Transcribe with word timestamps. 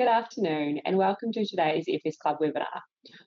Good 0.00 0.08
afternoon 0.08 0.80
and 0.86 0.96
welcome 0.96 1.30
to 1.32 1.44
today's 1.44 1.84
FS 1.86 2.16
Club 2.16 2.38
webinar, 2.40 2.80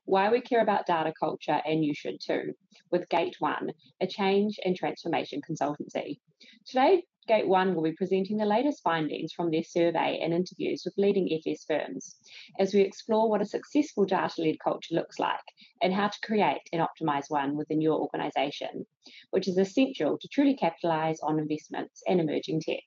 Why 0.05 0.31
We 0.31 0.41
Care 0.41 0.63
About 0.63 0.87
Data 0.87 1.13
Culture 1.19 1.61
and 1.67 1.85
You 1.85 1.93
Should 1.93 2.19
Too, 2.19 2.53
with 2.89 3.07
Gate 3.09 3.35
One, 3.37 3.69
a 4.01 4.07
change 4.07 4.59
and 4.65 4.75
transformation 4.75 5.39
consultancy. 5.47 6.17
Today, 6.65 7.03
Gate 7.27 7.47
One 7.47 7.75
will 7.75 7.83
be 7.83 7.91
presenting 7.91 8.37
the 8.37 8.47
latest 8.47 8.81
findings 8.81 9.33
from 9.33 9.51
their 9.51 9.61
survey 9.61 10.19
and 10.23 10.33
interviews 10.33 10.81
with 10.83 10.95
leading 10.97 11.29
FS 11.45 11.63
firms 11.63 12.15
as 12.57 12.73
we 12.73 12.81
explore 12.81 13.29
what 13.29 13.43
a 13.43 13.45
successful 13.45 14.05
data-led 14.05 14.55
culture 14.57 14.95
looks 14.95 15.19
like 15.19 15.45
and 15.83 15.93
how 15.93 16.07
to 16.07 16.21
create 16.23 16.67
and 16.73 16.81
optimize 16.81 17.25
one 17.29 17.55
within 17.55 17.81
your 17.81 17.99
organization, 17.99 18.87
which 19.29 19.47
is 19.47 19.59
essential 19.59 20.17
to 20.17 20.27
truly 20.27 20.55
capitalize 20.55 21.19
on 21.19 21.37
investments 21.37 22.01
and 22.07 22.19
emerging 22.19 22.61
tech. 22.61 22.81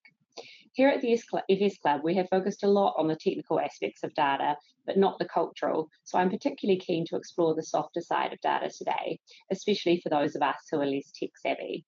Here 0.76 0.90
at 0.90 1.00
the 1.00 1.14
FS 1.14 1.78
Club, 1.78 2.02
we 2.04 2.16
have 2.16 2.28
focused 2.28 2.62
a 2.62 2.68
lot 2.68 2.96
on 2.98 3.08
the 3.08 3.16
technical 3.16 3.58
aspects 3.58 4.04
of 4.04 4.12
data, 4.12 4.58
but 4.84 4.98
not 4.98 5.18
the 5.18 5.24
cultural. 5.24 5.88
So 6.04 6.18
I'm 6.18 6.28
particularly 6.28 6.78
keen 6.78 7.06
to 7.06 7.16
explore 7.16 7.54
the 7.54 7.62
softer 7.62 8.02
side 8.02 8.34
of 8.34 8.40
data 8.42 8.68
today, 8.68 9.18
especially 9.50 10.02
for 10.02 10.10
those 10.10 10.36
of 10.36 10.42
us 10.42 10.68
who 10.70 10.78
are 10.82 10.84
less 10.84 11.10
tech 11.12 11.30
savvy. 11.42 11.86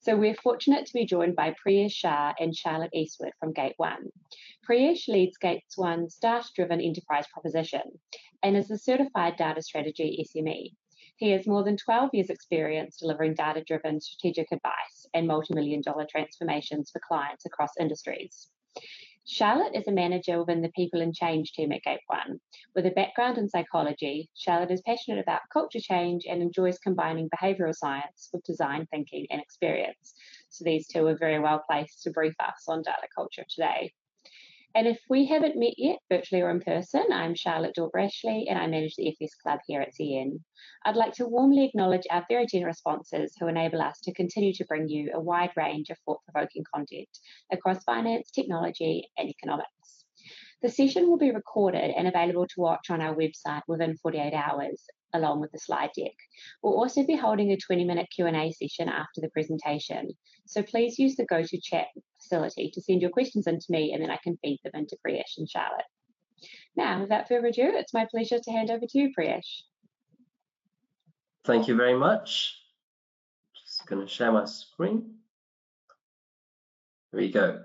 So 0.00 0.16
we're 0.16 0.34
fortunate 0.34 0.84
to 0.86 0.92
be 0.92 1.06
joined 1.06 1.36
by 1.36 1.54
Priyesh 1.64 1.92
Shah 1.92 2.32
and 2.40 2.56
Charlotte 2.56 2.90
Eastwood 2.92 3.34
from 3.38 3.52
Gate 3.52 3.74
One. 3.76 4.08
Priyesh 4.68 5.06
leads 5.06 5.38
Gate 5.38 5.62
One's 5.78 6.16
data-driven 6.16 6.80
enterprise 6.80 7.26
proposition 7.32 7.82
and 8.42 8.56
is 8.56 8.68
a 8.72 8.78
certified 8.78 9.36
data 9.36 9.62
strategy 9.62 10.26
SME. 10.28 10.72
He 11.18 11.30
has 11.30 11.46
more 11.46 11.62
than 11.62 11.76
12 11.76 12.10
years 12.14 12.30
experience 12.30 12.96
delivering 12.96 13.34
data-driven 13.34 14.00
strategic 14.00 14.50
advice 14.50 15.01
and 15.14 15.26
multi-million 15.26 15.82
dollar 15.82 16.06
transformations 16.10 16.90
for 16.90 17.00
clients 17.06 17.46
across 17.46 17.70
industries. 17.78 18.48
Charlotte 19.24 19.76
is 19.76 19.86
a 19.86 19.92
manager 19.92 20.40
within 20.40 20.62
the 20.62 20.72
People 20.74 21.00
and 21.00 21.14
Change 21.14 21.52
team 21.52 21.70
at 21.70 21.84
Gate 21.84 22.00
One. 22.08 22.40
With 22.74 22.86
a 22.86 22.90
background 22.90 23.38
in 23.38 23.48
psychology, 23.48 24.28
Charlotte 24.34 24.72
is 24.72 24.82
passionate 24.82 25.20
about 25.20 25.42
culture 25.52 25.78
change 25.78 26.24
and 26.28 26.42
enjoys 26.42 26.78
combining 26.80 27.30
behavioural 27.30 27.74
science 27.74 28.30
with 28.32 28.42
design 28.42 28.86
thinking 28.90 29.28
and 29.30 29.40
experience. 29.40 30.14
So 30.48 30.64
these 30.64 30.88
two 30.88 31.06
are 31.06 31.16
very 31.16 31.38
well 31.38 31.62
placed 31.70 32.02
to 32.02 32.10
brief 32.10 32.34
us 32.40 32.64
on 32.66 32.82
data 32.82 33.06
culture 33.14 33.44
today. 33.48 33.92
And 34.74 34.86
if 34.86 35.00
we 35.10 35.26
haven't 35.26 35.58
met 35.58 35.74
yet, 35.76 35.98
virtually 36.10 36.40
or 36.40 36.50
in 36.50 36.60
person, 36.60 37.04
I'm 37.12 37.34
Charlotte 37.34 37.74
Dorbrashley 37.76 38.46
and 38.48 38.58
I 38.58 38.66
manage 38.66 38.96
the 38.96 39.08
FS 39.08 39.34
Club 39.34 39.60
here 39.66 39.82
at 39.82 39.94
Z/Yen. 39.94 40.42
I'd 40.86 40.96
like 40.96 41.12
to 41.14 41.26
warmly 41.26 41.66
acknowledge 41.66 42.06
our 42.10 42.24
very 42.26 42.46
generous 42.46 42.78
sponsors 42.78 43.34
who 43.38 43.48
enable 43.48 43.82
us 43.82 44.00
to 44.00 44.14
continue 44.14 44.54
to 44.54 44.64
bring 44.64 44.88
you 44.88 45.10
a 45.12 45.20
wide 45.20 45.50
range 45.56 45.90
of 45.90 45.98
thought-provoking 46.06 46.64
content 46.74 47.08
across 47.52 47.84
finance, 47.84 48.30
technology 48.30 49.10
and 49.18 49.28
economics. 49.28 50.06
The 50.62 50.70
session 50.70 51.06
will 51.06 51.18
be 51.18 51.32
recorded 51.32 51.90
and 51.94 52.08
available 52.08 52.46
to 52.46 52.60
watch 52.60 52.88
on 52.88 53.02
our 53.02 53.14
website 53.14 53.62
within 53.68 53.98
48 53.98 54.32
hours, 54.32 54.86
along 55.14 55.40
with 55.40 55.52
the 55.52 55.58
slide 55.58 55.90
deck. 55.96 56.14
We'll 56.62 56.78
also 56.78 57.04
be 57.04 57.16
holding 57.16 57.52
a 57.52 57.56
20-minute 57.56 58.08
Q&A 58.14 58.52
session 58.52 58.88
after 58.88 59.20
the 59.20 59.30
presentation, 59.30 60.10
so 60.46 60.62
please 60.62 60.98
use 60.98 61.16
the 61.16 61.26
GoToChat 61.26 61.86
facility 62.20 62.70
to 62.72 62.80
send 62.80 63.00
your 63.00 63.10
questions 63.10 63.46
in 63.46 63.58
to 63.58 63.66
me 63.70 63.92
and 63.92 64.02
then 64.02 64.10
I 64.10 64.18
can 64.22 64.38
feed 64.42 64.60
them 64.64 64.72
into 64.74 64.96
Priyesh 65.06 65.38
and 65.38 65.48
Charlotte. 65.48 65.84
Now, 66.76 67.00
without 67.00 67.28
further 67.28 67.48
ado, 67.48 67.72
it's 67.74 67.94
my 67.94 68.06
pleasure 68.10 68.38
to 68.38 68.50
hand 68.50 68.70
over 68.70 68.86
to 68.86 68.98
you, 68.98 69.12
Priyesh. 69.18 69.62
Thank 71.44 71.68
you 71.68 71.76
very 71.76 71.96
much. 71.96 72.56
Just 73.54 73.86
going 73.86 74.02
to 74.02 74.12
share 74.12 74.32
my 74.32 74.44
screen. 74.44 75.14
There 77.12 77.20
we 77.20 77.30
go. 77.30 77.62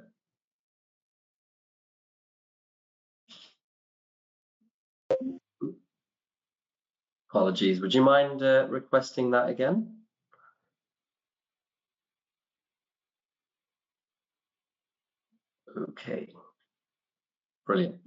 Apologies. 7.37 7.79
Would 7.81 7.93
you 7.93 8.01
mind 8.01 8.41
uh, 8.41 8.65
requesting 8.67 9.29
that 9.29 9.47
again? 9.47 9.97
Okay, 15.89 16.29
brilliant. 17.67 17.97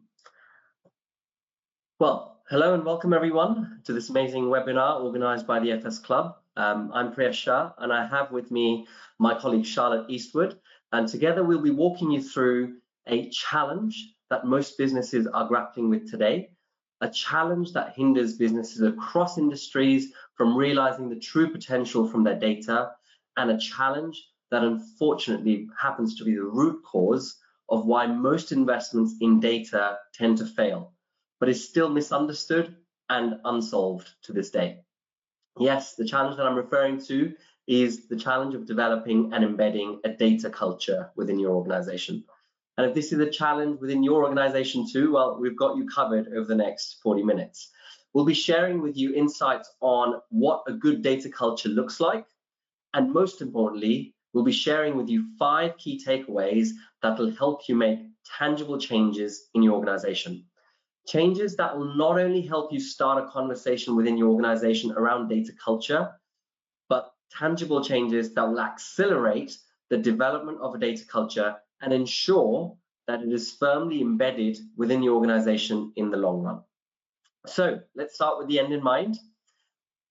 Well, 2.01 2.41
hello 2.51 2.75
and 2.75 2.85
welcome 2.85 3.13
everyone 3.13 3.83
to 3.85 3.93
this 3.93 4.11
amazing 4.11 4.47
webinar 4.47 5.01
organized 5.01 5.47
by 5.47 5.61
the 5.61 5.71
FS 5.71 6.01
Club. 6.01 6.35
Um, 6.57 6.91
I'm 6.93 7.15
Priyesh 7.15 7.35
Shah 7.35 7.71
and 7.79 7.93
I 7.93 8.09
have 8.09 8.33
with 8.33 8.51
me 8.51 8.89
my 9.21 9.39
colleague 9.39 9.65
Charlotte 9.65 10.11
Eastwood 10.11 10.59
and 10.91 11.07
together 11.07 11.45
we'll 11.45 11.63
be 11.63 11.71
walking 11.71 12.11
you 12.11 12.21
through 12.21 12.79
a 13.07 13.31
challenge 13.31 14.13
that 14.29 14.45
most 14.45 14.77
businesses 14.77 15.29
are 15.29 15.47
grappling 15.47 15.89
with 15.89 16.11
today, 16.11 16.51
a 17.01 17.09
challenge 17.09 17.73
that 17.73 17.95
hinders 17.97 18.37
businesses 18.37 18.83
across 18.83 19.39
industries 19.39 20.13
from 20.35 20.57
realizing 20.57 21.09
the 21.09 21.19
true 21.19 21.51
potential 21.51 22.07
from 22.07 22.25
their 22.25 22.39
data 22.39 22.91
and 23.37 23.51
a 23.51 23.59
challenge 23.59 24.23
that 24.51 24.65
unfortunately 24.65 25.69
happens 25.81 26.17
to 26.17 26.25
be 26.25 26.35
the 26.35 26.43
root 26.43 26.83
cause 26.85 27.39
of 27.69 27.87
why 27.87 28.07
most 28.07 28.53
investments 28.53 29.15
in 29.21 29.41
data 29.41 29.99
tend 30.13 30.39
to 30.39 30.45
fail, 30.45 30.93
but 31.39 31.49
is 31.49 31.69
still 31.69 31.89
misunderstood 31.89 32.77
and 33.09 33.41
unsolved 33.45 34.11
to 34.23 34.33
this 34.33 34.51
day. 34.51 34.81
Yes, 35.59 35.95
the 35.95 36.05
challenge 36.05 36.37
that 36.37 36.47
I'm 36.47 36.57
referring 36.57 37.01
to 37.07 37.33
is 37.67 38.09
the 38.09 38.17
challenge 38.17 38.55
of 38.55 38.67
developing 38.67 39.33
and 39.33 39.45
embedding 39.45 40.01
a 40.05 40.09
data 40.09 40.51
culture 40.51 41.11
within 41.17 41.39
your 41.39 41.55
organization. 41.55 42.25
And 42.81 42.89
if 42.89 42.95
this 42.95 43.13
is 43.13 43.21
a 43.21 43.31
challenge 43.31 43.79
within 43.79 44.03
your 44.03 44.25
organization 44.25 44.87
too, 44.91 45.13
well, 45.13 45.39
we've 45.39 45.57
got 45.57 45.77
you 45.77 45.87
covered 45.87 46.29
over 46.29 46.45
the 46.45 46.55
next 46.55 46.99
40 47.03 47.23
minutes. 47.23 47.71
We'll 48.15 48.25
be 48.25 48.35
sharing 48.35 48.81
with 48.81 48.97
you 48.97 49.15
insights 49.15 49.71
on 49.81 50.21
what 50.31 50.65
a 50.67 50.73
good 50.73 51.03
data 51.03 51.29
culture 51.29 51.69
looks 51.69 52.01
like, 52.01 52.25
and 52.95 53.13
most 53.13 53.43
importantly, 53.43 54.15
We'll 54.33 54.45
be 54.45 54.53
sharing 54.53 54.97
with 54.97 55.09
you 55.09 55.25
five 55.39 55.77
key 55.77 56.01
takeaways 56.05 56.71
that 57.03 57.19
will 57.19 57.33
help 57.33 57.69
you 57.69 57.75
make 57.75 57.99
tangible 58.39 58.79
changes 58.79 59.49
in 59.55 59.63
your 59.63 59.75
organization. 59.75 60.45
Changes 61.09 61.57
that 61.57 61.77
will 61.77 61.97
not 61.97 62.21
only 62.21 62.43
help 62.43 62.73
you 62.73 62.79
start 62.79 63.25
a 63.25 63.29
conversation 63.29 63.97
within 63.97 64.17
your 64.17 64.29
organization 64.29 64.93
around 64.93 65.29
data 65.29 65.53
culture, 65.53 66.13
but 66.89 67.13
tangible 67.37 67.83
changes 67.83 68.33
that 68.35 68.49
will 68.49 68.61
accelerate 68.61 69.59
the 69.89 69.97
development 69.97 70.59
of 70.61 70.75
a 70.75 70.79
data 70.79 71.05
culture 71.07 71.57
and 71.81 71.93
ensure 71.93 72.77
that 73.07 73.23
it 73.23 73.33
is 73.33 73.53
firmly 73.53 74.01
embedded 74.01 74.59
within 74.77 75.01
the 75.01 75.09
organization 75.09 75.93
in 75.97 76.11
the 76.11 76.17
long 76.17 76.43
run. 76.43 76.61
So 77.47 77.81
let's 77.95 78.15
start 78.15 78.39
with 78.39 78.49
the 78.49 78.61
end 78.61 78.73
in 78.73 78.83
mind. 78.83 79.19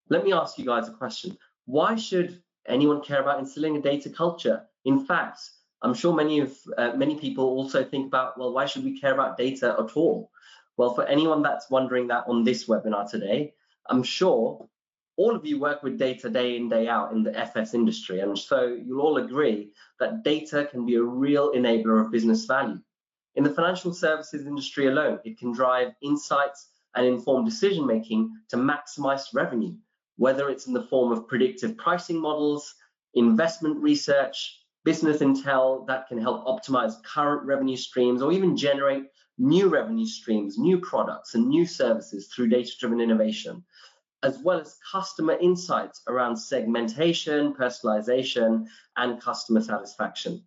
Let 0.10 0.24
me 0.24 0.34
ask 0.34 0.58
you 0.58 0.66
guys 0.66 0.88
a 0.88 0.94
question. 0.94 1.38
Why 1.66 1.96
should 1.96 2.42
anyone 2.68 3.02
care 3.02 3.22
about 3.22 3.40
instilling 3.40 3.78
a 3.78 3.82
data 3.82 4.10
culture? 4.10 4.64
In 4.86 5.06
fact, 5.06 5.40
I'm 5.82 5.94
sure 5.94 6.14
many 6.14 6.40
of 6.40 6.58
uh, 6.78 6.94
many 6.96 7.16
people 7.16 7.46
also 7.46 7.84
think 7.84 8.08
about, 8.08 8.38
well, 8.38 8.54
why 8.54 8.66
should 8.66 8.84
we 8.84 9.00
care 9.00 9.14
about 9.14 9.38
data 9.38 9.76
at 9.80 9.96
all? 9.96 10.32
Well, 10.76 10.94
for 10.94 11.06
anyone 11.06 11.42
that's 11.42 11.70
wondering 11.70 12.08
that 12.08 12.26
on 12.28 12.44
this 12.44 12.68
webinar 12.68 13.10
today, 13.10 13.54
I'm 13.88 14.04
sure 14.04 14.68
all 15.20 15.36
of 15.36 15.46
you 15.46 15.60
work 15.60 15.84
with 15.84 16.00
data 16.00 16.30
day 16.30 16.56
in, 16.56 16.70
day 16.70 16.88
out 16.88 17.12
in 17.12 17.24
the 17.24 17.38
FS 17.38 17.74
industry. 17.74 18.22
And 18.22 18.38
so 18.38 18.78
you'll 18.86 19.02
all 19.02 19.18
agree 19.18 19.74
that 20.00 20.24
data 20.24 20.68
can 20.72 20.86
be 20.86 20.96
a 20.96 21.04
real 21.04 21.52
enabler 21.52 22.04
of 22.04 22.12
business 22.12 22.46
value. 22.46 22.80
In 23.36 23.44
the 23.44 23.50
financial 23.50 23.94
services 23.94 24.48
industry 24.48 24.88
alone, 24.88 25.20
it 25.26 25.38
can 25.38 25.52
drive 25.52 25.90
insights 26.02 26.70
and 26.96 27.06
inform 27.06 27.44
decision 27.44 27.86
making 27.86 28.32
to 28.50 28.56
maximize 28.56 29.34
revenue 29.34 29.76
whether 30.20 30.50
it's 30.50 30.68
in 30.68 30.74
the 30.74 30.84
form 30.84 31.14
of 31.14 31.28
predictive 31.30 31.78
pricing 31.78 32.20
models, 32.20 32.76
investment 33.14 33.82
research, 33.82 34.60
business 34.84 35.20
intel 35.20 35.88
that 35.88 36.10
can 36.10 36.20
help 36.20 36.46
optimize 36.46 37.02
current 37.04 37.46
revenue 37.46 37.78
streams 37.78 38.22
or 38.22 38.34
even 38.34 38.58
generate 38.58 39.06
new 39.38 39.70
revenue 39.70 40.06
streams, 40.06 40.58
new 40.58 40.78
products 40.78 41.36
and 41.36 41.48
new 41.48 41.66
services 41.66 42.28
through 42.28 42.50
data-driven 42.50 43.00
innovation, 43.00 43.64
as 44.24 44.38
well 44.40 44.60
as 44.60 44.78
customer 44.92 45.34
insights 45.34 46.02
around 46.08 46.38
segmentation, 46.38 47.54
personalization, 47.54 48.68
and 48.98 49.22
customer 49.22 49.62
satisfaction. 49.62 50.44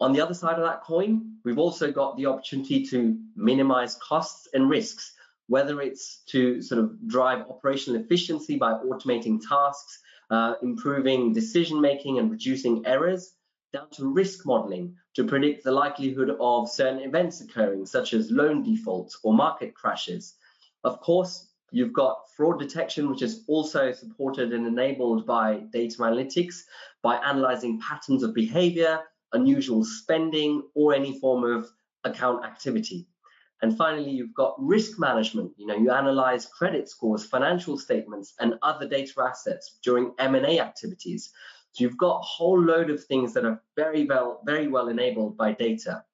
On 0.00 0.12
the 0.12 0.20
other 0.20 0.34
side 0.34 0.58
of 0.58 0.64
that 0.64 0.82
coin, 0.84 1.38
we've 1.44 1.58
also 1.58 1.90
got 1.90 2.16
the 2.16 2.26
opportunity 2.26 2.86
to 2.86 3.18
minimize 3.34 3.96
costs 3.96 4.48
and 4.54 4.70
risks 4.70 5.14
whether 5.48 5.80
it's 5.80 6.22
to 6.26 6.62
sort 6.62 6.78
of 6.78 7.08
drive 7.08 7.40
operational 7.48 8.00
efficiency 8.00 8.56
by 8.56 8.72
automating 8.72 9.40
tasks, 9.46 9.98
uh, 10.30 10.54
improving 10.62 11.32
decision 11.32 11.80
making 11.80 12.18
and 12.18 12.30
reducing 12.30 12.86
errors, 12.86 13.34
down 13.72 13.88
to 13.90 14.06
risk 14.06 14.46
modeling 14.46 14.94
to 15.14 15.24
predict 15.24 15.64
the 15.64 15.72
likelihood 15.72 16.30
of 16.38 16.70
certain 16.70 17.00
events 17.00 17.40
occurring, 17.40 17.84
such 17.84 18.12
as 18.12 18.30
loan 18.30 18.62
defaults 18.62 19.18
or 19.22 19.32
market 19.32 19.74
crashes. 19.74 20.34
Of 20.84 21.00
course, 21.00 21.47
you've 21.70 21.92
got 21.92 22.30
fraud 22.36 22.58
detection, 22.58 23.10
which 23.10 23.22
is 23.22 23.44
also 23.46 23.92
supported 23.92 24.52
and 24.52 24.66
enabled 24.66 25.26
by 25.26 25.60
data 25.72 25.98
analytics 25.98 26.62
by 27.02 27.16
analyzing 27.16 27.80
patterns 27.80 28.22
of 28.22 28.34
behavior, 28.34 29.00
unusual 29.32 29.84
spending, 29.84 30.62
or 30.74 30.94
any 30.94 31.18
form 31.18 31.44
of 31.44 31.68
account 32.04 32.44
activity. 32.44 33.06
And 33.60 33.76
finally, 33.76 34.10
you've 34.10 34.34
got 34.34 34.54
risk 34.58 34.98
management. 34.98 35.52
You 35.56 35.66
know, 35.66 35.76
you 35.76 35.90
analyze 35.90 36.46
credit 36.46 36.88
scores, 36.88 37.24
financial 37.24 37.76
statements, 37.76 38.34
and 38.38 38.54
other 38.62 38.88
data 38.88 39.12
assets 39.20 39.78
during 39.82 40.12
M&A 40.18 40.60
activities. 40.60 41.32
So 41.72 41.84
you've 41.84 41.98
got 41.98 42.18
a 42.18 42.22
whole 42.22 42.60
load 42.60 42.90
of 42.90 43.04
things 43.04 43.34
that 43.34 43.44
are 43.44 43.60
very 43.76 44.06
well, 44.06 44.40
very 44.44 44.68
well 44.68 44.88
enabled 44.88 45.36
by 45.36 45.52
data. 45.52 46.04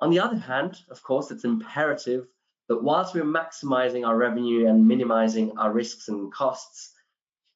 On 0.00 0.10
the 0.10 0.20
other 0.20 0.36
hand, 0.36 0.78
of 0.90 1.02
course, 1.02 1.30
it's 1.30 1.44
imperative 1.44 2.26
that 2.72 2.82
whilst 2.82 3.14
we're 3.14 3.22
maximizing 3.22 4.06
our 4.08 4.16
revenue 4.16 4.66
and 4.66 4.88
minimizing 4.88 5.52
our 5.58 5.70
risks 5.70 6.08
and 6.08 6.32
costs, 6.32 6.94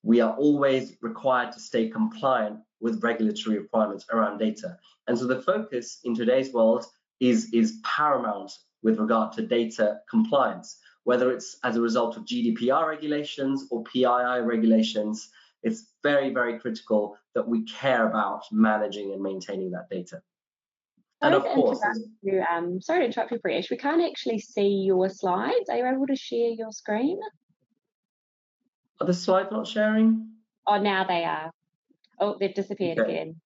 we 0.02 0.20
are 0.20 0.36
always 0.36 0.94
required 1.00 1.52
to 1.52 1.58
stay 1.58 1.88
compliant 1.88 2.58
with 2.80 3.02
regulatory 3.02 3.58
requirements 3.58 4.04
around 4.12 4.36
data. 4.36 4.76
And 5.06 5.18
so 5.18 5.26
the 5.26 5.40
focus 5.40 6.00
in 6.04 6.14
today's 6.14 6.52
world 6.52 6.84
is, 7.18 7.48
is 7.54 7.80
paramount 7.82 8.52
with 8.82 8.98
regard 8.98 9.32
to 9.32 9.46
data 9.46 10.00
compliance, 10.10 10.78
whether 11.04 11.32
it's 11.32 11.56
as 11.64 11.76
a 11.76 11.80
result 11.80 12.18
of 12.18 12.26
GDPR 12.26 12.86
regulations 12.86 13.68
or 13.70 13.84
PII 13.84 14.42
regulations, 14.42 15.30
it's 15.62 15.94
very, 16.02 16.28
very 16.28 16.58
critical 16.58 17.16
that 17.34 17.48
we 17.48 17.64
care 17.64 18.06
about 18.06 18.42
managing 18.52 19.14
and 19.14 19.22
maintaining 19.22 19.70
that 19.70 19.88
data. 19.88 20.20
And 21.26 21.34
of 21.34 21.42
course, 21.42 21.80
you, 22.22 22.42
um, 22.48 22.80
sorry 22.80 23.00
to 23.00 23.06
interrupt 23.06 23.32
you, 23.32 23.38
Priyesh. 23.38 23.70
We 23.70 23.76
can't 23.76 24.02
actually 24.02 24.38
see 24.38 24.84
your 24.86 25.08
slides. 25.08 25.68
Are 25.68 25.76
you 25.76 25.86
able 25.86 26.06
to 26.06 26.16
share 26.16 26.50
your 26.50 26.70
screen? 26.70 27.18
Are 29.00 29.06
the 29.06 29.14
slides 29.14 29.48
not 29.50 29.66
sharing? 29.66 30.28
Oh, 30.66 30.78
now 30.78 31.04
they 31.04 31.24
are. 31.24 31.50
Oh, 32.20 32.36
they've 32.38 32.54
disappeared 32.54 32.98
okay. 33.00 33.12
again. 33.12 33.40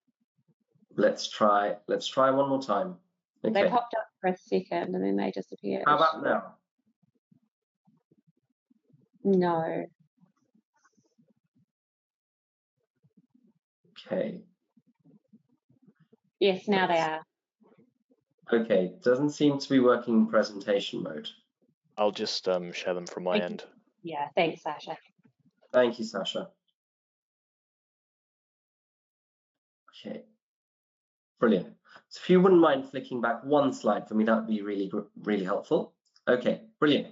Let's 0.97 1.29
try. 1.31 1.77
Let's 1.89 2.07
try 2.07 2.31
one 2.31 2.49
more 2.51 2.63
time. 2.63 2.97
Okay. 3.45 3.55
They 3.55 3.69
popped 3.69 3.95
up 3.95 4.07
for 4.21 4.29
a 4.29 4.37
second 4.37 4.95
and 4.95 5.03
then 5.03 5.17
they 5.17 5.31
disappeared. 5.31 5.85
How 5.87 5.97
about 5.97 6.23
now? 6.23 6.55
No. 9.25 9.87
Okay. 14.07 14.43
Yes, 16.39 16.69
now 16.69 16.87
they 16.87 16.99
are. 16.99 17.21
Okay, 18.53 18.93
doesn't 19.03 19.31
seem 19.31 19.59
to 19.59 19.69
be 19.69 19.79
working 19.79 20.15
in 20.15 20.27
presentation 20.27 21.03
mode. 21.03 21.29
I'll 21.97 22.11
just 22.11 22.49
um, 22.49 22.73
share 22.73 22.95
them 22.95 23.07
from 23.07 23.25
my 23.25 23.39
Thank 23.39 23.45
end. 23.45 23.65
You. 24.03 24.13
Yeah, 24.13 24.29
thanks, 24.35 24.63
Sasha. 24.63 24.97
Thank 25.73 25.99
you, 25.99 26.05
Sasha. 26.05 26.49
Okay, 30.05 30.23
brilliant. 31.39 31.69
So 32.09 32.21
if 32.23 32.31
you 32.31 32.41
wouldn't 32.41 32.61
mind 32.61 32.89
flicking 32.91 33.21
back 33.21 33.45
one 33.45 33.73
slide 33.73 34.09
for 34.09 34.15
me, 34.15 34.25
that 34.25 34.37
would 34.37 34.49
be 34.49 34.63
really, 34.63 34.91
really 35.23 35.45
helpful. 35.45 35.93
Okay, 36.27 36.63
brilliant. 36.81 37.09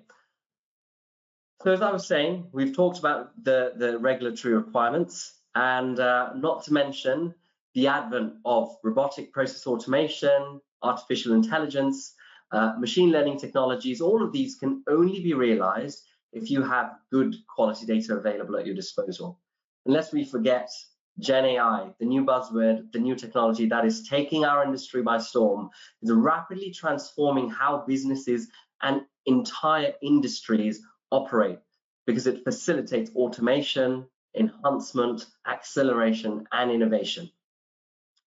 So 1.62 1.72
as 1.72 1.82
I 1.82 1.92
was 1.92 2.06
saying, 2.06 2.48
we've 2.52 2.74
talked 2.74 2.98
about 2.98 3.32
the, 3.44 3.72
the 3.76 3.98
regulatory 3.98 4.54
requirements 4.54 5.40
and 5.54 5.98
uh, 5.98 6.30
not 6.34 6.64
to 6.64 6.72
mention 6.72 7.34
the 7.74 7.88
advent 7.88 8.34
of 8.44 8.76
robotic 8.82 9.32
process 9.32 9.66
automation, 9.66 10.60
artificial 10.82 11.34
intelligence, 11.34 12.14
uh, 12.52 12.74
machine 12.78 13.10
learning 13.10 13.38
technologies, 13.38 14.00
all 14.00 14.22
of 14.22 14.32
these 14.32 14.56
can 14.56 14.82
only 14.88 15.20
be 15.20 15.34
realized 15.34 16.02
if 16.32 16.50
you 16.50 16.62
have 16.62 16.96
good 17.10 17.34
quality 17.54 17.86
data 17.86 18.16
available 18.16 18.56
at 18.56 18.66
your 18.66 18.74
disposal. 18.74 19.40
Unless 19.86 20.12
we 20.12 20.24
forget 20.24 20.70
Gen 21.18 21.44
AI, 21.44 21.90
the 21.98 22.06
new 22.06 22.24
buzzword, 22.24 22.92
the 22.92 22.98
new 22.98 23.16
technology 23.16 23.66
that 23.66 23.84
is 23.84 24.08
taking 24.08 24.44
our 24.44 24.64
industry 24.64 25.02
by 25.02 25.18
storm, 25.18 25.70
is 26.02 26.12
rapidly 26.12 26.70
transforming 26.70 27.48
how 27.50 27.84
businesses 27.86 28.48
and 28.82 29.02
entire 29.26 29.94
industries 30.02 30.80
operate 31.10 31.58
because 32.06 32.26
it 32.26 32.44
facilitates 32.44 33.10
automation, 33.16 34.06
enhancement, 34.34 35.26
acceleration, 35.46 36.46
and 36.52 36.70
innovation. 36.70 37.30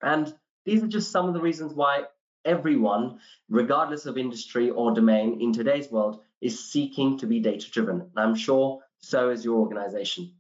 And 0.02 0.34
these 0.66 0.84
are 0.84 0.88
just 0.88 1.12
some 1.12 1.28
of 1.28 1.34
the 1.34 1.42
reasons 1.42 1.74
why 1.74 2.04
everyone, 2.46 3.20
regardless 3.50 4.06
of 4.06 4.18
industry 4.18 4.70
or 4.70 4.94
domain 4.94 5.42
in 5.42 5.54
today's 5.54 5.92
world, 5.92 6.22
is 6.42 6.72
seeking 6.72 7.18
to 7.20 7.28
be 7.28 7.40
data 7.40 7.70
driven. 7.70 8.02
And 8.02 8.12
I'm 8.16 8.36
sure 8.36 8.82
so 9.00 9.30
is 9.30 9.46
your 9.46 9.60
organization. 9.60 10.34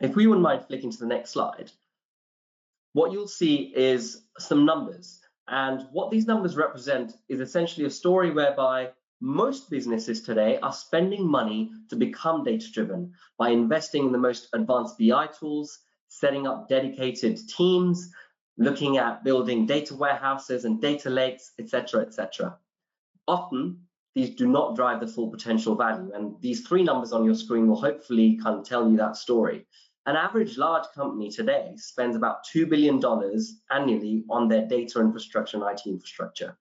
If 0.00 0.16
we 0.16 0.26
wouldn't 0.26 0.42
mind 0.42 0.66
flicking 0.66 0.90
to 0.90 0.98
the 0.98 1.06
next 1.06 1.30
slide, 1.30 1.70
what 2.92 3.12
you'll 3.12 3.28
see 3.28 3.72
is 3.74 4.22
some 4.38 4.64
numbers. 4.64 5.20
And 5.46 5.86
what 5.92 6.10
these 6.10 6.26
numbers 6.26 6.56
represent 6.56 7.12
is 7.28 7.40
essentially 7.40 7.86
a 7.86 7.90
story 7.90 8.30
whereby 8.30 8.90
most 9.20 9.70
businesses 9.70 10.22
today 10.22 10.58
are 10.58 10.72
spending 10.72 11.26
money 11.26 11.70
to 11.88 11.96
become 11.96 12.44
data 12.44 12.70
driven 12.72 13.12
by 13.38 13.50
investing 13.50 14.06
in 14.06 14.12
the 14.12 14.18
most 14.18 14.48
advanced 14.52 14.98
BI 14.98 15.28
tools, 15.38 15.80
setting 16.08 16.46
up 16.46 16.68
dedicated 16.68 17.38
teams, 17.48 18.12
looking 18.56 18.98
at 18.98 19.24
building 19.24 19.66
data 19.66 19.94
warehouses 19.94 20.64
and 20.64 20.80
data 20.80 21.10
lakes, 21.10 21.52
etc., 21.58 22.02
etc. 22.02 22.56
Often, 23.26 23.80
these 24.14 24.30
do 24.30 24.46
not 24.46 24.76
drive 24.76 25.00
the 25.00 25.08
full 25.08 25.28
potential 25.28 25.74
value. 25.74 26.12
And 26.14 26.40
these 26.40 26.66
three 26.66 26.84
numbers 26.84 27.12
on 27.12 27.24
your 27.24 27.34
screen 27.34 27.66
will 27.66 27.80
hopefully 27.80 28.38
kind 28.42 28.58
of 28.58 28.64
tell 28.64 28.88
you 28.88 28.96
that 28.98 29.16
story. 29.16 29.66
An 30.06 30.16
average 30.16 30.58
large 30.58 30.84
company 30.94 31.30
today 31.30 31.72
spends 31.76 32.14
about 32.14 32.46
$2 32.54 32.68
billion 32.68 33.02
annually 33.70 34.24
on 34.28 34.48
their 34.48 34.66
data 34.68 35.00
infrastructure 35.00 35.56
and 35.56 35.66
IT 35.66 35.86
infrastructure. 35.86 36.56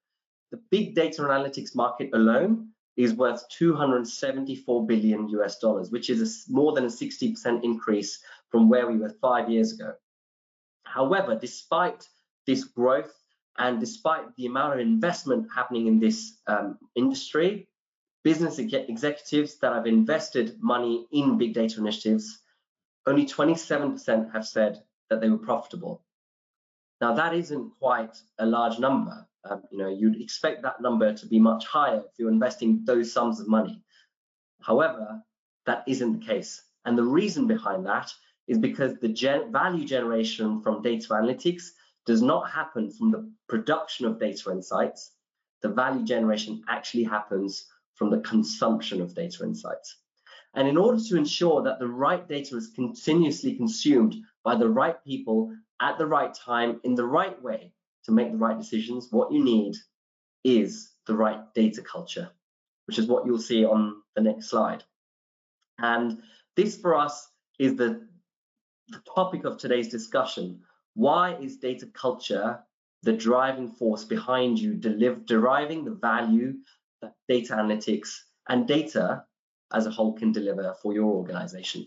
The 0.52 0.62
big 0.72 0.96
data 0.96 1.24
analytics 1.24 1.76
market 1.76 2.10
alone 2.14 2.70
is 2.96 3.14
worth 3.14 3.48
274 3.50 4.88
billion 4.88 5.28
US 5.30 5.60
dollars, 5.60 5.92
which 5.92 6.10
is 6.10 6.48
a, 6.48 6.52
more 6.52 6.74
than 6.74 6.86
a 6.86 6.88
60% 6.88 7.64
increase 7.64 8.20
from 8.50 8.70
where 8.70 8.88
we 8.88 8.98
were 8.98 9.10
five 9.22 9.50
years 9.50 9.74
ago. 9.74 9.94
However, 10.94 11.36
despite 11.36 12.08
this 12.46 12.64
growth 12.66 13.14
and 13.58 13.80
despite 13.80 14.36
the 14.36 14.46
amount 14.46 14.74
of 14.74 14.80
investment 14.80 15.48
happening 15.54 15.88
in 15.88 16.00
this 16.00 16.38
um, 16.46 16.78
industry, 16.96 17.68
business 18.24 18.60
executives 18.60 19.58
that 19.60 19.74
have 19.74 19.88
invested 19.88 20.58
money 20.62 21.08
in 21.12 21.38
big 21.38 21.54
data 21.54 21.80
initiatives 21.80 22.40
only 23.06 23.26
27% 23.26 24.32
have 24.32 24.48
said 24.48 24.82
that 25.10 25.20
they 25.20 25.30
were 25.30 25.38
profitable. 25.38 26.06
Now 27.02 27.14
that 27.16 27.34
isn't 27.34 27.72
quite 27.80 28.16
a 28.40 28.46
large 28.46 28.80
number. 28.80 29.28
Um, 29.44 29.64
you 29.72 29.78
know, 29.78 29.90
you'd 29.90 30.22
expect 30.22 30.62
that 30.62 30.80
number 30.80 31.14
to 31.14 31.26
be 31.26 31.40
much 31.40 31.66
higher 31.66 32.00
if 32.00 32.18
you're 32.18 32.30
investing 32.32 32.84
those 32.86 33.12
sums 33.12 33.42
of 33.42 33.48
money. 33.48 33.82
However, 34.62 35.22
that 35.66 35.84
isn't 35.86 36.20
the 36.20 36.26
case. 36.26 36.62
And 36.86 36.98
the 36.98 37.04
reason 37.04 37.48
behind 37.48 37.86
that 37.88 38.14
is 38.48 38.58
because 38.58 38.96
the 39.00 39.08
gen 39.08 39.52
value 39.52 39.86
generation 39.86 40.62
from 40.62 40.82
data 40.82 41.08
analytics 41.10 41.70
does 42.06 42.22
not 42.22 42.50
happen 42.50 42.92
from 42.92 43.12
the 43.12 43.32
production 43.48 44.06
of 44.06 44.20
data 44.20 44.52
insights. 44.52 45.12
The 45.62 45.70
value 45.70 46.04
generation 46.04 46.64
actually 46.68 47.06
happens 47.06 47.66
from 47.96 48.10
the 48.10 48.20
consumption 48.20 49.02
of 49.02 49.16
data 49.16 49.44
insights. 49.44 49.98
And 50.56 50.68
in 50.68 50.78
order 50.78 51.02
to 51.02 51.18
ensure 51.18 51.64
that 51.64 51.80
the 51.80 51.88
right 51.88 52.28
data 52.28 52.58
is 52.58 52.72
continuously 52.76 53.56
consumed 53.56 54.16
by 54.44 54.56
the 54.56 54.70
right 54.70 55.02
people 55.04 55.56
at 55.82 55.98
the 55.98 56.06
right 56.06 56.34
time 56.34 56.80
in 56.84 56.96
the 56.96 57.06
right 57.06 57.42
way 57.42 57.72
to 58.06 58.12
make 58.12 58.32
the 58.32 58.38
right 58.38 58.58
decisions, 58.58 59.08
what 59.10 59.32
you 59.32 59.44
need 59.44 59.76
is 60.44 60.92
the 61.08 61.16
right 61.16 61.42
data 61.54 61.82
culture, 61.82 62.30
which 62.86 63.00
is 63.00 63.08
what 63.08 63.26
you'll 63.26 63.40
see 63.40 63.66
on 63.66 64.02
the 64.16 64.22
next 64.22 64.50
slide. 64.50 64.84
And 65.80 66.22
this 66.56 66.78
for 66.78 66.96
us 66.96 67.28
is 67.58 67.76
the, 67.76 68.06
the 68.12 68.13
topic 69.16 69.46
of 69.46 69.58
today's 69.58 69.90
discussion. 69.90 70.62
Why 70.94 71.36
is 71.36 71.58
data 71.58 71.88
culture 71.88 72.64
the 73.04 73.14
driving 73.14 73.70
force 73.70 74.06
behind 74.06 74.58
you 74.58 74.76
deriving 74.76 75.84
the 75.84 75.92
value 75.92 76.54
that 77.02 77.14
data 77.28 77.54
analytics 77.54 78.18
and 78.48 78.66
data 78.66 79.26
as 79.74 79.86
a 79.86 79.92
whole 79.92 80.14
can 80.14 80.32
deliver 80.32 80.74
for 80.82 80.94
your 80.94 81.12
organization. 81.12 81.86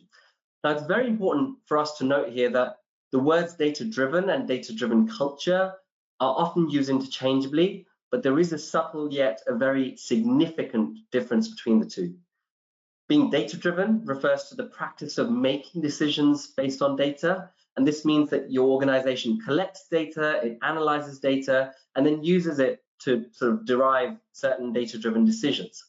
Now, 0.62 0.70
it's 0.70 0.86
very 0.86 1.08
important 1.08 1.58
for 1.64 1.78
us 1.78 1.96
to 1.98 2.04
note 2.04 2.30
here 2.30 2.50
that 2.50 2.78
the 3.12 3.18
words 3.18 3.54
data 3.54 3.84
driven 3.84 4.30
and 4.30 4.46
data 4.46 4.74
driven 4.74 5.08
culture 5.08 5.72
are 6.20 6.34
often 6.36 6.68
used 6.68 6.90
interchangeably, 6.90 7.86
but 8.10 8.22
there 8.22 8.38
is 8.38 8.52
a 8.52 8.58
subtle 8.58 9.12
yet 9.12 9.40
a 9.46 9.54
very 9.54 9.96
significant 9.96 10.98
difference 11.12 11.48
between 11.48 11.78
the 11.78 11.86
two. 11.86 12.14
Being 13.08 13.30
data 13.30 13.56
driven 13.56 14.04
refers 14.04 14.44
to 14.48 14.56
the 14.56 14.64
practice 14.64 15.18
of 15.18 15.30
making 15.30 15.82
decisions 15.82 16.48
based 16.48 16.82
on 16.82 16.96
data. 16.96 17.50
And 17.76 17.86
this 17.86 18.04
means 18.04 18.30
that 18.30 18.50
your 18.50 18.68
organization 18.68 19.38
collects 19.40 19.86
data, 19.88 20.40
it 20.42 20.58
analyzes 20.62 21.20
data, 21.20 21.72
and 21.94 22.04
then 22.04 22.25
uses 22.25 22.58
it 22.58 22.82
to 23.00 23.26
sort 23.32 23.52
of 23.52 23.66
derive 23.66 24.16
certain 24.32 24.72
data 24.72 24.98
driven 24.98 25.25
decisions. 25.25 25.84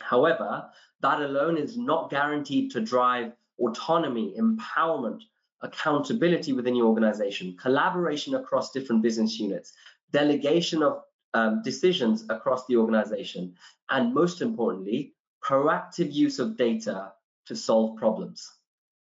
However, 0.00 0.68
that 1.00 1.20
alone 1.20 1.58
is 1.58 1.76
not 1.76 2.10
guaranteed 2.10 2.70
to 2.72 2.80
drive 2.80 3.32
autonomy, 3.58 4.34
empowerment, 4.38 5.20
accountability 5.60 6.52
within 6.52 6.74
your 6.74 6.86
organization, 6.86 7.56
collaboration 7.56 8.34
across 8.34 8.72
different 8.72 9.02
business 9.02 9.38
units, 9.38 9.74
delegation 10.10 10.82
of 10.82 11.02
um, 11.34 11.62
decisions 11.62 12.24
across 12.28 12.66
the 12.66 12.76
organization, 12.76 13.54
and 13.90 14.12
most 14.12 14.42
importantly, 14.42 15.14
proactive 15.44 16.12
use 16.12 16.38
of 16.38 16.56
data 16.56 17.12
to 17.46 17.56
solve 17.56 17.98
problems. 17.98 18.48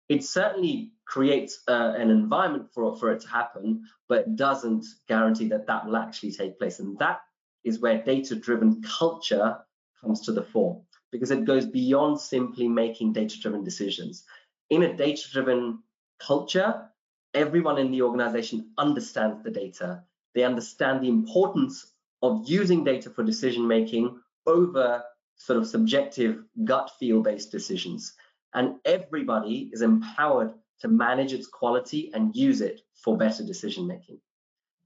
It 0.08 0.24
certainly 0.24 0.92
creates 1.04 1.60
uh, 1.68 1.94
an 1.96 2.10
environment 2.10 2.68
for, 2.72 2.96
for 2.96 3.12
it 3.12 3.20
to 3.20 3.28
happen, 3.28 3.82
but 4.08 4.36
doesn't 4.36 4.86
guarantee 5.06 5.48
that 5.48 5.66
that 5.66 5.86
will 5.86 5.96
actually 5.96 6.32
take 6.32 6.58
place. 6.58 6.78
And 6.78 6.98
that 6.98 7.20
is 7.64 7.80
where 7.80 8.02
data-driven 8.02 8.82
culture 8.82 9.58
comes 10.00 10.20
to 10.22 10.32
the 10.32 10.42
fore, 10.42 10.82
because 11.10 11.30
it 11.30 11.44
goes 11.44 11.66
beyond 11.66 12.20
simply 12.20 12.68
making 12.68 13.12
data-driven 13.12 13.64
decisions. 13.64 14.24
In 14.70 14.82
a 14.82 14.96
data-driven 14.96 15.80
culture, 16.20 16.88
everyone 17.34 17.78
in 17.78 17.90
the 17.90 18.02
organization 18.02 18.70
understands 18.78 19.42
the 19.42 19.50
data. 19.50 20.04
They 20.34 20.44
understand 20.44 21.02
the 21.02 21.08
importance 21.08 21.92
of 22.22 22.48
using 22.48 22.84
data 22.84 23.10
for 23.10 23.24
decision 23.24 23.66
making 23.66 24.20
over 24.46 25.02
sort 25.38 25.58
of 25.58 25.66
subjective 25.66 26.44
gut 26.64 26.90
feel 26.98 27.22
based 27.22 27.50
decisions. 27.50 28.14
And 28.54 28.76
everybody 28.84 29.70
is 29.72 29.82
empowered 29.82 30.52
to 30.80 30.88
manage 30.88 31.32
its 31.32 31.46
quality 31.46 32.10
and 32.14 32.34
use 32.34 32.60
it 32.60 32.80
for 32.94 33.16
better 33.16 33.44
decision 33.44 33.86
making. 33.86 34.20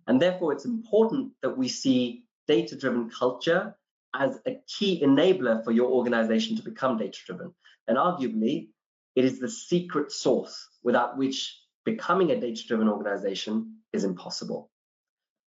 And 0.07 0.21
therefore, 0.21 0.53
it's 0.53 0.65
important 0.65 1.33
that 1.43 1.57
we 1.57 1.69
see 1.69 2.25
data 2.47 2.77
driven 2.77 3.11
culture 3.11 3.77
as 4.15 4.39
a 4.47 4.61
key 4.67 5.01
enabler 5.03 5.65
for 5.65 5.73
your 5.73 5.91
organization 5.91 6.57
to 6.57 6.63
become 6.63 6.99
data 6.99 7.19
driven. 7.27 7.55
And 7.89 7.97
arguably, 7.97 8.69
it 9.15 9.25
is 9.25 9.39
the 9.39 9.49
secret 9.49 10.13
sauce 10.13 10.69
without 10.83 11.17
which 11.17 11.59
becoming 11.85 12.31
a 12.31 12.41
data 12.41 12.63
driven 12.67 12.89
organization 12.89 13.79
is 13.93 14.05
impossible. 14.05 14.71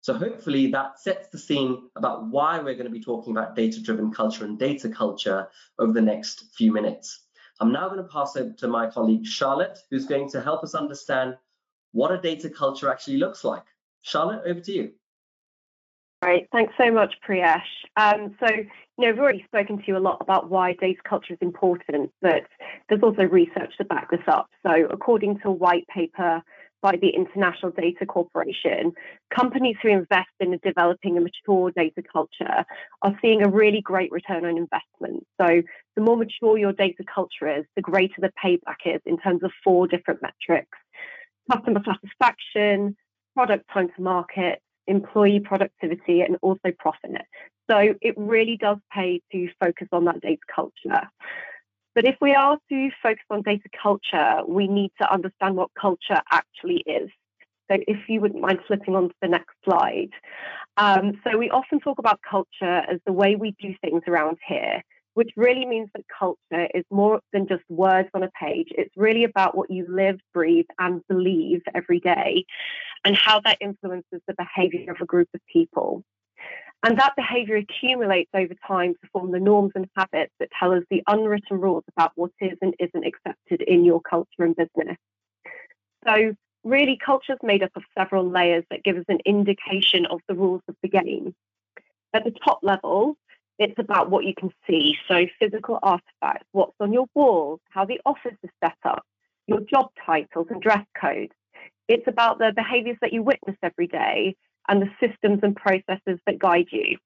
So 0.03 0.13
hopefully 0.13 0.69
that 0.71 0.99
sets 0.99 1.29
the 1.29 1.37
scene 1.37 1.83
about 1.95 2.27
why 2.27 2.59
we're 2.59 2.73
going 2.73 2.87
to 2.87 2.91
be 2.91 2.99
talking 2.99 3.31
about 3.31 3.55
data-driven 3.55 4.11
culture 4.11 4.43
and 4.43 4.59
data 4.59 4.89
culture 4.89 5.47
over 5.79 5.93
the 5.93 6.01
next 6.01 6.53
few 6.57 6.73
minutes. 6.73 7.21
I'm 7.61 7.71
now 7.71 7.87
going 7.87 8.03
to 8.03 8.09
pass 8.09 8.35
over 8.35 8.51
to 8.51 8.67
my 8.67 8.89
colleague 8.89 9.25
Charlotte, 9.25 9.79
who's 9.89 10.05
going 10.05 10.29
to 10.31 10.41
help 10.41 10.61
us 10.61 10.75
understand 10.75 11.37
what 11.93 12.11
a 12.11 12.19
data 12.19 12.49
culture 12.49 12.91
actually 12.91 13.15
looks 13.15 13.45
like. 13.45 13.63
Charlotte, 14.01 14.41
over 14.45 14.59
to 14.59 14.71
you. 14.73 14.91
Great, 16.21 16.49
thanks 16.51 16.73
so 16.77 16.91
much, 16.91 17.13
Priyesh. 17.25 17.61
Um, 17.95 18.35
so, 18.41 18.47
you 18.47 18.65
know, 18.97 19.11
we've 19.11 19.19
already 19.19 19.45
spoken 19.47 19.77
to 19.77 19.83
you 19.87 19.95
a 19.95 19.99
lot 19.99 20.17
about 20.19 20.49
why 20.49 20.73
data 20.73 20.99
culture 21.07 21.33
is 21.33 21.39
important, 21.39 22.11
but 22.21 22.43
there's 22.89 23.03
also 23.03 23.23
research 23.23 23.77
to 23.77 23.85
back 23.85 24.11
this 24.11 24.27
up. 24.27 24.49
So, 24.67 24.85
according 24.89 25.39
to 25.39 25.47
a 25.47 25.51
white 25.53 25.87
paper 25.87 26.43
by 26.83 26.97
the 26.97 27.09
International 27.09 27.71
Data 27.71 28.05
Corporation, 28.05 28.91
companies 29.33 29.77
who 29.81 29.87
invest 29.87 30.29
in 30.41 30.59
developing 30.61 31.17
a 31.17 31.21
mature 31.21 31.71
data 31.71 32.03
culture 32.11 32.65
are 33.01 33.17
seeing 33.21 33.41
a 33.41 33.49
really 33.49 33.81
great 33.81 34.11
return 34.11 34.45
on 34.45 34.57
investment. 34.57 35.25
So, 35.41 35.63
the 35.95 36.01
more 36.01 36.17
mature 36.17 36.57
your 36.57 36.73
data 36.73 37.03
culture 37.03 37.47
is, 37.47 37.65
the 37.75 37.81
greater 37.81 38.19
the 38.19 38.31
payback 38.43 38.83
is 38.85 39.01
in 39.05 39.17
terms 39.17 39.43
of 39.43 39.51
four 39.63 39.87
different 39.87 40.21
metrics 40.21 40.77
customer 41.51 41.81
satisfaction, 41.85 42.95
product 43.35 43.65
time 43.73 43.89
to 43.95 44.01
market, 44.01 44.59
employee 44.87 45.41
productivity, 45.41 46.21
and 46.21 46.37
also 46.41 46.71
profit. 46.79 47.21
So, 47.71 47.95
it 48.01 48.13
really 48.17 48.57
does 48.57 48.77
pay 48.93 49.21
to 49.31 49.47
focus 49.63 49.87
on 49.93 50.05
that 50.05 50.19
data 50.21 50.41
culture. 50.53 51.09
But 51.95 52.05
if 52.05 52.15
we 52.21 52.33
are 52.33 52.57
to 52.69 52.89
focus 53.01 53.23
on 53.29 53.43
data 53.43 53.69
culture, 53.81 54.41
we 54.47 54.67
need 54.67 54.91
to 55.01 55.11
understand 55.11 55.55
what 55.55 55.69
culture 55.79 56.21
actually 56.31 56.83
is. 56.87 57.09
So 57.71 57.77
if 57.87 57.97
you 58.09 58.19
wouldn't 58.19 58.41
mind 58.41 58.59
flipping 58.67 58.95
on 58.95 59.09
to 59.09 59.15
the 59.21 59.27
next 59.27 59.55
slide. 59.63 60.09
Um, 60.77 61.21
so 61.23 61.37
we 61.37 61.49
often 61.49 61.79
talk 61.79 61.99
about 61.99 62.19
culture 62.29 62.81
as 62.89 62.99
the 63.05 63.13
way 63.13 63.35
we 63.35 63.55
do 63.61 63.73
things 63.81 64.01
around 64.07 64.37
here, 64.47 64.81
which 65.13 65.29
really 65.37 65.65
means 65.65 65.89
that 65.95 66.03
culture 66.17 66.67
is 66.73 66.83
more 66.89 67.21
than 67.31 67.47
just 67.47 67.63
words 67.69 68.09
on 68.13 68.23
a 68.23 68.29
page. 68.31 68.67
It's 68.71 68.93
really 68.97 69.23
about 69.23 69.55
what 69.55 69.69
you 69.69 69.85
live, 69.87 70.19
breathe, 70.33 70.65
and 70.79 71.01
believe 71.07 71.61
every 71.73 71.99
day, 71.99 72.43
and 73.05 73.15
how 73.15 73.39
that 73.41 73.59
influences 73.61 74.21
the 74.27 74.35
behavior 74.35 74.91
of 74.91 74.97
a 74.99 75.05
group 75.05 75.29
of 75.33 75.41
people. 75.51 76.03
And 76.83 76.99
that 76.99 77.15
behavior 77.15 77.55
accumulates 77.55 78.29
over 78.33 78.53
time 78.67 78.93
to 78.93 79.09
form 79.13 79.31
the 79.31 79.39
norms 79.39 79.71
and 79.73 79.89
habits 79.95 80.33
that 80.39 80.49
tell 80.59 80.73
us 80.73 80.83
the 80.89 81.01
unwritten 81.07 81.61
rules 81.61 81.85
about 81.95 82.11
what 82.15 82.31
is 82.41 82.57
and 82.61 82.75
isn't 82.77 83.05
accepted 83.05 83.61
in 83.61 83.85
your 83.85 84.01
culture 84.01 84.43
and 84.43 84.53
business. 84.53 84.97
So, 86.05 86.35
really, 86.65 86.99
culture 87.03 87.33
is 87.33 87.39
made 87.41 87.63
up 87.63 87.71
of 87.77 87.83
several 87.97 88.29
layers 88.29 88.65
that 88.69 88.83
give 88.83 88.97
us 88.97 89.05
an 89.07 89.19
indication 89.25 90.05
of 90.07 90.19
the 90.27 90.35
rules 90.35 90.61
of 90.67 90.75
the 90.81 90.89
game. 90.89 91.33
At 92.13 92.25
the 92.25 92.31
top 92.31 92.59
level, 92.63 93.15
it's 93.59 93.79
about 93.79 94.09
what 94.09 94.25
you 94.25 94.33
can 94.37 94.51
see. 94.67 94.97
So, 95.07 95.25
physical 95.39 95.79
artifacts, 95.81 96.47
what's 96.51 96.75
on 96.81 96.91
your 96.91 97.07
walls, 97.15 97.61
how 97.69 97.85
the 97.85 98.01
office 98.05 98.35
is 98.43 98.49
set 98.61 98.75
up, 98.83 99.05
your 99.47 99.61
job 99.61 99.91
titles 100.05 100.47
and 100.49 100.61
dress 100.61 100.85
codes. 100.99 101.31
It's 101.87 102.07
about 102.07 102.39
the 102.39 102.51
behaviors 102.53 102.97
that 102.99 103.13
you 103.13 103.23
witness 103.23 103.55
every 103.63 103.87
day 103.87 104.35
and 104.67 104.81
the 104.81 104.89
systems 104.99 105.39
and 105.43 105.55
processes 105.55 106.19
that 106.25 106.39
guide 106.39 106.67
you. 106.71 106.97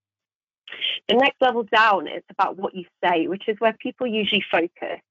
The 1.08 1.16
next 1.16 1.42
level 1.42 1.64
down 1.64 2.08
is 2.08 2.24
about 2.30 2.58
what 2.58 2.76
you 2.76 2.86
say, 3.04 3.28
which 3.28 3.48
is 3.48 3.56
where 3.60 3.76
people 3.80 4.06
usually 4.06 4.44
focus. 4.52 5.02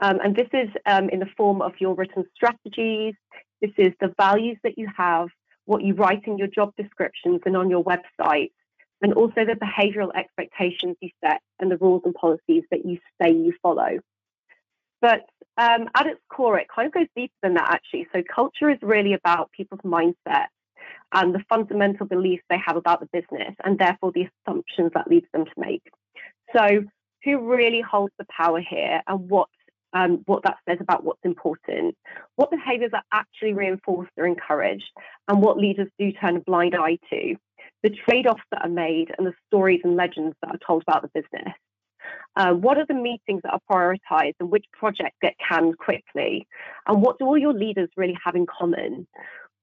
Um, 0.00 0.18
and 0.22 0.34
this 0.34 0.48
is 0.52 0.68
um, 0.86 1.08
in 1.08 1.20
the 1.20 1.28
form 1.36 1.62
of 1.62 1.72
your 1.78 1.94
written 1.94 2.24
strategies. 2.34 3.14
This 3.60 3.72
is 3.78 3.92
the 4.00 4.14
values 4.18 4.58
that 4.62 4.78
you 4.78 4.88
have, 4.96 5.28
what 5.64 5.82
you 5.82 5.94
write 5.94 6.26
in 6.26 6.38
your 6.38 6.48
job 6.48 6.72
descriptions 6.76 7.40
and 7.46 7.56
on 7.56 7.70
your 7.70 7.84
website, 7.84 8.50
and 9.02 9.14
also 9.14 9.44
the 9.44 9.54
behavioral 9.54 10.10
expectations 10.14 10.96
you 11.00 11.10
set 11.24 11.40
and 11.60 11.70
the 11.70 11.78
rules 11.78 12.02
and 12.04 12.14
policies 12.14 12.64
that 12.70 12.84
you 12.84 12.98
say 13.20 13.30
you 13.30 13.52
follow. 13.62 13.98
But 15.00 15.26
um, 15.58 15.88
at 15.94 16.06
its 16.06 16.20
core, 16.30 16.58
it 16.58 16.68
kind 16.74 16.86
of 16.86 16.92
goes 16.92 17.06
deeper 17.14 17.34
than 17.42 17.54
that, 17.54 17.70
actually. 17.70 18.06
So, 18.12 18.22
culture 18.34 18.70
is 18.70 18.78
really 18.82 19.12
about 19.12 19.50
people's 19.52 19.82
mindset 19.82 20.46
and 21.12 21.34
the 21.34 21.44
fundamental 21.48 22.06
beliefs 22.06 22.44
they 22.48 22.58
have 22.64 22.76
about 22.76 23.00
the 23.00 23.08
business 23.12 23.54
and 23.64 23.78
therefore 23.78 24.12
the 24.12 24.28
assumptions 24.46 24.90
that 24.94 25.08
leads 25.08 25.26
them 25.32 25.44
to 25.44 25.52
make. 25.56 25.82
So, 26.54 26.84
who 27.24 27.38
really 27.50 27.80
holds 27.80 28.12
the 28.18 28.26
power 28.30 28.60
here 28.60 29.02
and 29.06 29.28
what 29.28 29.48
um, 29.92 30.22
what 30.26 30.42
that 30.44 30.58
says 30.68 30.78
about 30.80 31.04
what's 31.04 31.24
important, 31.24 31.96
what 32.36 32.50
behaviors 32.50 32.90
are 32.92 33.04
actually 33.12 33.54
reinforced 33.54 34.12
or 34.16 34.26
encouraged, 34.26 34.90
and 35.28 35.40
what 35.40 35.58
leaders 35.58 35.88
do 35.98 36.12
turn 36.12 36.36
a 36.36 36.40
blind 36.40 36.74
eye 36.74 36.98
to, 37.10 37.36
the 37.82 37.90
trade 37.90 38.26
offs 38.26 38.42
that 38.50 38.62
are 38.62 38.70
made, 38.70 39.12
and 39.16 39.26
the 39.26 39.32
stories 39.46 39.80
and 39.84 39.96
legends 39.96 40.36
that 40.42 40.54
are 40.54 40.58
told 40.66 40.82
about 40.82 41.02
the 41.02 41.20
business. 41.20 41.54
Uh, 42.36 42.52
what 42.52 42.78
are 42.78 42.86
the 42.86 42.94
meetings 42.94 43.40
that 43.42 43.52
are 43.52 43.60
prioritized 43.70 44.34
and 44.40 44.50
which 44.50 44.66
projects 44.72 45.16
get 45.22 45.34
canned 45.38 45.78
quickly? 45.78 46.46
And 46.86 47.00
what 47.02 47.18
do 47.18 47.24
all 47.24 47.38
your 47.38 47.54
leaders 47.54 47.88
really 47.96 48.16
have 48.22 48.34
in 48.34 48.46
common? 48.46 49.06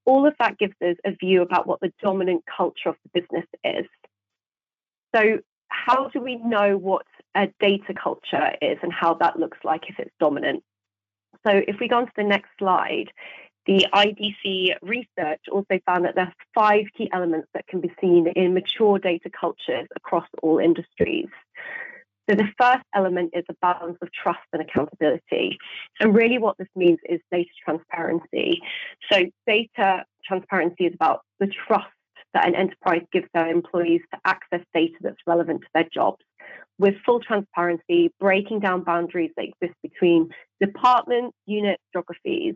All 0.06 0.26
of 0.26 0.34
that 0.38 0.58
gives 0.58 0.74
us 0.82 0.96
a 1.04 1.12
view 1.12 1.42
about 1.42 1.66
what 1.66 1.80
the 1.80 1.92
dominant 2.02 2.44
culture 2.56 2.90
of 2.90 2.96
the 3.04 3.20
business 3.20 3.46
is. 3.64 3.86
So, 5.14 5.38
how 5.68 6.08
do 6.08 6.20
we 6.20 6.36
know 6.36 6.76
what 6.76 7.06
a 7.34 7.48
data 7.58 7.94
culture 7.94 8.52
is 8.62 8.78
and 8.82 8.92
how 8.92 9.14
that 9.14 9.38
looks 9.38 9.58
like 9.64 9.88
if 9.88 9.98
it's 9.98 10.14
dominant? 10.20 10.62
So, 11.46 11.62
if 11.66 11.76
we 11.80 11.88
go 11.88 11.98
on 11.98 12.06
to 12.06 12.12
the 12.16 12.24
next 12.24 12.50
slide, 12.58 13.10
the 13.66 13.86
IDC 13.94 14.76
research 14.82 15.40
also 15.50 15.80
found 15.86 16.04
that 16.04 16.14
there 16.14 16.26
are 16.26 16.34
five 16.54 16.84
key 16.96 17.08
elements 17.12 17.48
that 17.54 17.66
can 17.66 17.80
be 17.80 17.92
seen 18.00 18.26
in 18.28 18.52
mature 18.52 18.98
data 18.98 19.30
cultures 19.30 19.88
across 19.96 20.26
all 20.42 20.58
industries. 20.58 21.28
So 22.28 22.36
the 22.36 22.48
first 22.58 22.84
element 22.94 23.32
is 23.34 23.44
a 23.50 23.54
balance 23.60 23.98
of 24.00 24.08
trust 24.12 24.40
and 24.52 24.62
accountability. 24.62 25.58
And 26.00 26.14
really 26.14 26.38
what 26.38 26.56
this 26.58 26.68
means 26.74 26.98
is 27.08 27.20
data 27.30 27.50
transparency. 27.64 28.62
So 29.10 29.24
data 29.46 30.04
transparency 30.24 30.86
is 30.86 30.94
about 30.94 31.20
the 31.38 31.48
trust 31.66 31.86
that 32.32 32.48
an 32.48 32.54
enterprise 32.54 33.02
gives 33.12 33.28
their 33.34 33.48
employees 33.48 34.00
to 34.12 34.20
access 34.24 34.60
data 34.74 34.94
that's 35.00 35.16
relevant 35.26 35.60
to 35.62 35.68
their 35.74 35.88
jobs 35.92 36.24
with 36.78 36.94
full 37.06 37.20
transparency, 37.20 38.10
breaking 38.18 38.60
down 38.60 38.82
boundaries 38.82 39.30
that 39.36 39.44
exist 39.44 39.78
between 39.82 40.30
departments, 40.60 41.36
units, 41.46 41.82
geographies. 41.92 42.54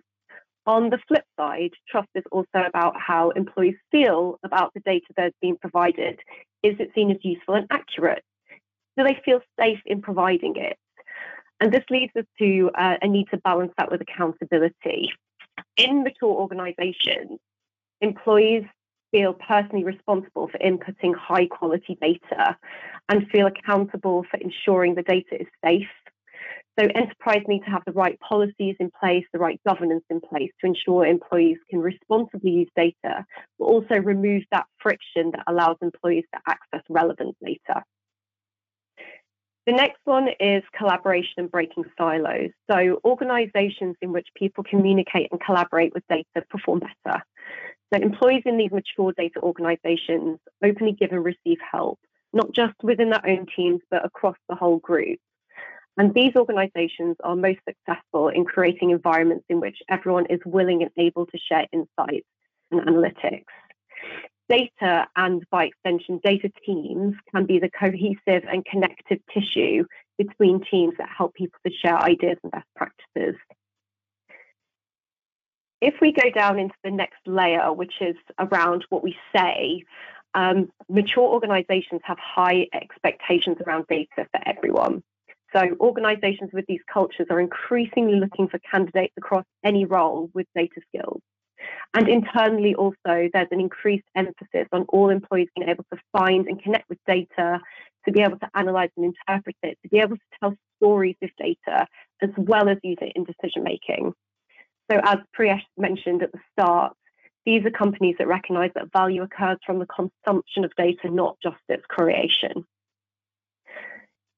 On 0.66 0.90
the 0.90 0.98
flip 1.08 1.24
side, 1.38 1.70
trust 1.88 2.08
is 2.14 2.24
also 2.32 2.46
about 2.66 2.94
how 2.98 3.30
employees 3.30 3.76
feel 3.90 4.38
about 4.44 4.72
the 4.74 4.80
data 4.80 5.06
that's 5.16 5.34
being 5.40 5.56
provided. 5.56 6.18
Is 6.62 6.74
it 6.78 6.90
seen 6.94 7.10
as 7.10 7.18
useful 7.22 7.54
and 7.54 7.66
accurate? 7.70 8.22
Do 8.98 9.04
they 9.04 9.20
feel 9.24 9.40
safe 9.58 9.80
in 9.86 10.02
providing 10.02 10.56
it? 10.56 10.76
And 11.60 11.72
this 11.72 11.84
leads 11.90 12.12
us 12.16 12.24
to 12.38 12.70
uh, 12.74 12.96
a 13.00 13.08
need 13.08 13.28
to 13.30 13.38
balance 13.38 13.72
that 13.78 13.90
with 13.90 14.00
accountability. 14.00 15.10
In 15.76 16.02
mature 16.02 16.28
organizations, 16.28 17.38
employees 18.00 18.64
feel 19.10 19.34
personally 19.34 19.84
responsible 19.84 20.48
for 20.48 20.58
inputting 20.58 21.14
high 21.16 21.46
quality 21.46 21.96
data 22.00 22.56
and 23.08 23.28
feel 23.30 23.46
accountable 23.46 24.24
for 24.30 24.36
ensuring 24.38 24.94
the 24.94 25.02
data 25.02 25.40
is 25.40 25.46
safe. 25.64 25.88
So 26.78 26.86
enterprise 26.94 27.42
need 27.48 27.64
to 27.64 27.70
have 27.70 27.82
the 27.86 27.92
right 27.92 28.18
policies 28.20 28.76
in 28.78 28.90
place, 29.00 29.24
the 29.32 29.40
right 29.40 29.60
governance 29.66 30.04
in 30.10 30.20
place 30.20 30.50
to 30.60 30.66
ensure 30.66 31.04
employees 31.06 31.58
can 31.70 31.80
responsibly 31.80 32.50
use 32.50 32.70
data, 32.76 33.24
but 33.58 33.64
also 33.64 33.96
remove 33.96 34.44
that 34.52 34.66
friction 34.80 35.32
that 35.32 35.42
allows 35.48 35.76
employees 35.82 36.24
to 36.34 36.40
access 36.46 36.82
relevant 36.88 37.36
data. 37.44 37.82
The 39.68 39.74
next 39.74 40.00
one 40.06 40.28
is 40.40 40.62
collaboration 40.74 41.34
and 41.36 41.50
breaking 41.50 41.84
silos. 41.98 42.52
So 42.70 43.02
organizations 43.04 43.96
in 44.00 44.12
which 44.12 44.26
people 44.34 44.64
communicate 44.64 45.28
and 45.30 45.38
collaborate 45.38 45.92
with 45.92 46.04
data 46.08 46.42
perform 46.48 46.80
better. 46.80 47.22
So 47.92 48.00
employees 48.00 48.44
in 48.46 48.56
these 48.56 48.70
mature 48.70 49.12
data 49.12 49.38
organizations 49.42 50.38
openly 50.64 50.92
give 50.94 51.12
and 51.12 51.22
receive 51.22 51.58
help, 51.70 51.98
not 52.32 52.54
just 52.54 52.72
within 52.82 53.10
their 53.10 53.28
own 53.28 53.44
teams, 53.54 53.82
but 53.90 54.06
across 54.06 54.38
the 54.48 54.54
whole 54.54 54.78
group. 54.78 55.18
And 55.98 56.14
these 56.14 56.34
organizations 56.34 57.16
are 57.22 57.36
most 57.36 57.58
successful 57.68 58.28
in 58.28 58.46
creating 58.46 58.88
environments 58.88 59.44
in 59.50 59.60
which 59.60 59.76
everyone 59.90 60.24
is 60.30 60.40
willing 60.46 60.80
and 60.80 60.90
able 60.96 61.26
to 61.26 61.36
share 61.36 61.66
insights 61.72 62.26
and 62.70 62.80
analytics. 62.80 63.44
Data 64.48 65.06
and 65.14 65.44
by 65.50 65.66
extension, 65.66 66.20
data 66.24 66.50
teams 66.64 67.14
can 67.34 67.44
be 67.44 67.58
the 67.58 67.70
cohesive 67.70 68.48
and 68.50 68.64
connective 68.64 69.18
tissue 69.32 69.84
between 70.16 70.64
teams 70.70 70.94
that 70.98 71.08
help 71.16 71.34
people 71.34 71.58
to 71.66 71.72
share 71.72 71.98
ideas 71.98 72.38
and 72.42 72.52
best 72.52 72.66
practices. 72.74 73.36
If 75.80 75.94
we 76.00 76.12
go 76.12 76.30
down 76.30 76.58
into 76.58 76.74
the 76.82 76.90
next 76.90 77.18
layer, 77.26 77.72
which 77.72 77.92
is 78.00 78.16
around 78.38 78.84
what 78.88 79.04
we 79.04 79.16
say, 79.34 79.84
um, 80.34 80.70
mature 80.88 81.24
organizations 81.24 82.00
have 82.04 82.18
high 82.18 82.66
expectations 82.72 83.58
around 83.64 83.86
data 83.88 84.08
for 84.16 84.40
everyone. 84.46 85.02
So 85.54 85.62
organizations 85.80 86.50
with 86.52 86.66
these 86.66 86.80
cultures 86.92 87.28
are 87.30 87.40
increasingly 87.40 88.18
looking 88.18 88.48
for 88.48 88.58
candidates 88.70 89.14
across 89.16 89.44
any 89.64 89.84
role 89.84 90.30
with 90.34 90.46
data 90.54 90.80
skills. 90.88 91.22
And 91.94 92.08
internally 92.08 92.74
also, 92.74 92.94
there's 93.04 93.48
an 93.50 93.60
increased 93.60 94.06
emphasis 94.14 94.68
on 94.72 94.84
all 94.88 95.08
employees 95.08 95.48
being 95.56 95.68
able 95.68 95.84
to 95.92 95.98
find 96.12 96.46
and 96.46 96.62
connect 96.62 96.88
with 96.88 96.98
data, 97.06 97.60
to 98.04 98.12
be 98.12 98.20
able 98.20 98.38
to 98.38 98.48
analyze 98.54 98.90
and 98.96 99.06
interpret 99.06 99.56
it, 99.62 99.78
to 99.82 99.88
be 99.88 99.98
able 99.98 100.16
to 100.16 100.22
tell 100.40 100.54
stories 100.76 101.16
with 101.20 101.30
data, 101.38 101.86
as 102.22 102.30
well 102.36 102.68
as 102.68 102.78
use 102.82 102.98
it 103.00 103.12
in 103.16 103.24
decision 103.24 103.64
making. 103.64 104.12
So 104.90 105.00
as 105.02 105.18
Priyesh 105.38 105.62
mentioned 105.76 106.22
at 106.22 106.32
the 106.32 106.40
start, 106.52 106.94
these 107.44 107.64
are 107.64 107.70
companies 107.70 108.16
that 108.18 108.28
recognize 108.28 108.70
that 108.74 108.92
value 108.92 109.22
occurs 109.22 109.58
from 109.64 109.78
the 109.78 109.86
consumption 109.86 110.64
of 110.64 110.72
data, 110.76 111.10
not 111.10 111.36
just 111.42 111.56
its 111.68 111.84
creation 111.88 112.64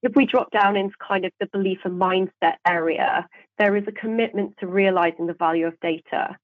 if 0.02 0.12
we 0.14 0.26
drop 0.26 0.50
down 0.50 0.76
into 0.76 0.94
kind 1.06 1.24
of 1.24 1.32
the 1.40 1.46
belief 1.52 1.78
and 1.84 2.00
mindset 2.00 2.56
area, 2.66 3.28
there 3.58 3.76
is 3.76 3.84
a 3.86 3.92
commitment 3.92 4.54
to 4.58 4.66
realizing 4.66 5.26
the 5.26 5.34
value 5.34 5.66
of 5.66 5.78
data. 5.80 6.36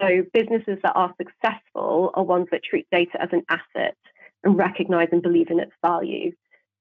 So 0.00 0.22
businesses 0.32 0.78
that 0.82 0.92
are 0.94 1.14
successful 1.18 2.10
are 2.14 2.24
ones 2.24 2.46
that 2.52 2.62
treat 2.64 2.86
data 2.90 3.20
as 3.20 3.28
an 3.32 3.42
asset 3.48 3.96
and 4.44 4.56
recognize 4.56 5.08
and 5.12 5.22
believe 5.22 5.50
in 5.50 5.60
its 5.60 5.72
value. 5.84 6.32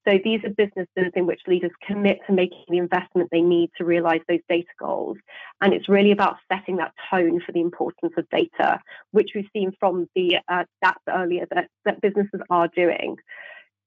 So 0.08 0.18
these 0.24 0.40
are 0.46 0.50
businesses 0.50 1.12
in 1.14 1.28
which 1.28 1.42
leaders 1.46 1.72
commit 1.86 2.20
to 2.26 2.34
making 2.34 2.64
the 2.70 2.78
investment 2.78 3.30
they 3.32 3.42
need 3.42 3.70
to 3.78 3.86
realize 3.86 4.22
those 4.28 4.40
data 4.48 4.70
goals. 4.80 5.18
And 5.62 5.74
it's 5.74 5.90
really 5.90 6.12
about 6.12 6.38
setting 6.52 6.78
that 6.78 6.94
tone 7.12 7.42
for 7.46 7.52
the 7.52 7.60
importance 7.60 8.14
of 8.18 8.26
data, 8.30 8.80
which 9.12 9.32
we've 9.36 9.50
seen 9.52 9.74
from 9.80 10.08
the 10.16 10.38
uh, 10.48 10.64
stats 10.82 10.94
earlier 11.10 11.46
that, 11.52 11.68
that 11.84 12.02
businesses 12.02 12.40
are 12.50 12.70
doing. 12.70 13.18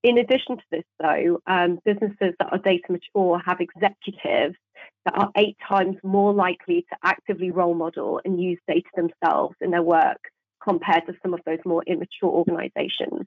In 0.03 0.19
addition 0.19 0.57
to 0.57 0.63
this, 0.71 0.85
though, 1.01 1.41
um, 1.47 1.79
businesses 1.85 2.35
that 2.39 2.49
are 2.51 2.59
data 2.59 2.91
mature 2.91 3.41
have 3.47 3.61
executives 3.61 4.57
that 5.05 5.15
are 5.15 5.31
eight 5.37 5.57
times 5.67 5.97
more 6.03 6.33
likely 6.33 6.83
to 6.91 6.97
actively 7.05 7.53
role 7.53 7.75
model 7.75 8.21
and 8.25 8.43
use 8.43 8.59
data 8.67 8.89
themselves 8.97 9.55
in 9.61 9.71
their 9.71 9.83
work 9.83 10.19
compared 10.63 11.07
to 11.07 11.15
some 11.23 11.35
of 11.35 11.41
those 11.47 11.59
more 11.65 11.85
immature 11.87 12.31
organizations. 12.31 13.27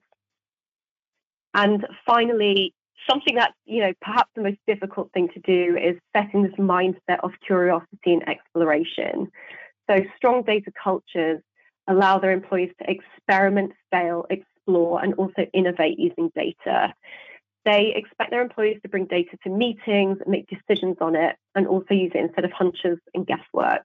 And 1.54 1.86
finally, 2.06 2.74
something 3.08 3.36
that's, 3.36 3.54
you 3.64 3.80
know, 3.80 3.92
perhaps 4.02 4.30
the 4.34 4.42
most 4.42 4.58
difficult 4.66 5.10
thing 5.12 5.28
to 5.28 5.40
do 5.40 5.76
is 5.76 5.96
setting 6.14 6.42
this 6.42 6.52
mindset 6.58 7.20
of 7.22 7.32
curiosity 7.46 8.12
and 8.12 8.28
exploration. 8.28 9.30
So 9.88 10.00
strong 10.16 10.42
data 10.42 10.70
cultures 10.82 11.40
allow 11.88 12.18
their 12.18 12.32
employees 12.32 12.72
to 12.80 12.90
experiment, 12.90 13.72
fail, 13.90 14.26
explore 14.66 15.02
and 15.02 15.14
also 15.14 15.46
innovate 15.52 15.98
using 15.98 16.30
data. 16.34 16.94
They 17.64 17.92
expect 17.96 18.30
their 18.30 18.42
employees 18.42 18.78
to 18.82 18.88
bring 18.88 19.06
data 19.06 19.36
to 19.42 19.50
meetings, 19.50 20.18
make 20.26 20.46
decisions 20.48 20.96
on 21.00 21.16
it, 21.16 21.36
and 21.54 21.66
also 21.66 21.94
use 21.94 22.12
it 22.14 22.18
instead 22.20 22.44
of 22.44 22.52
hunches 22.52 22.98
and 23.14 23.26
guesswork. 23.26 23.84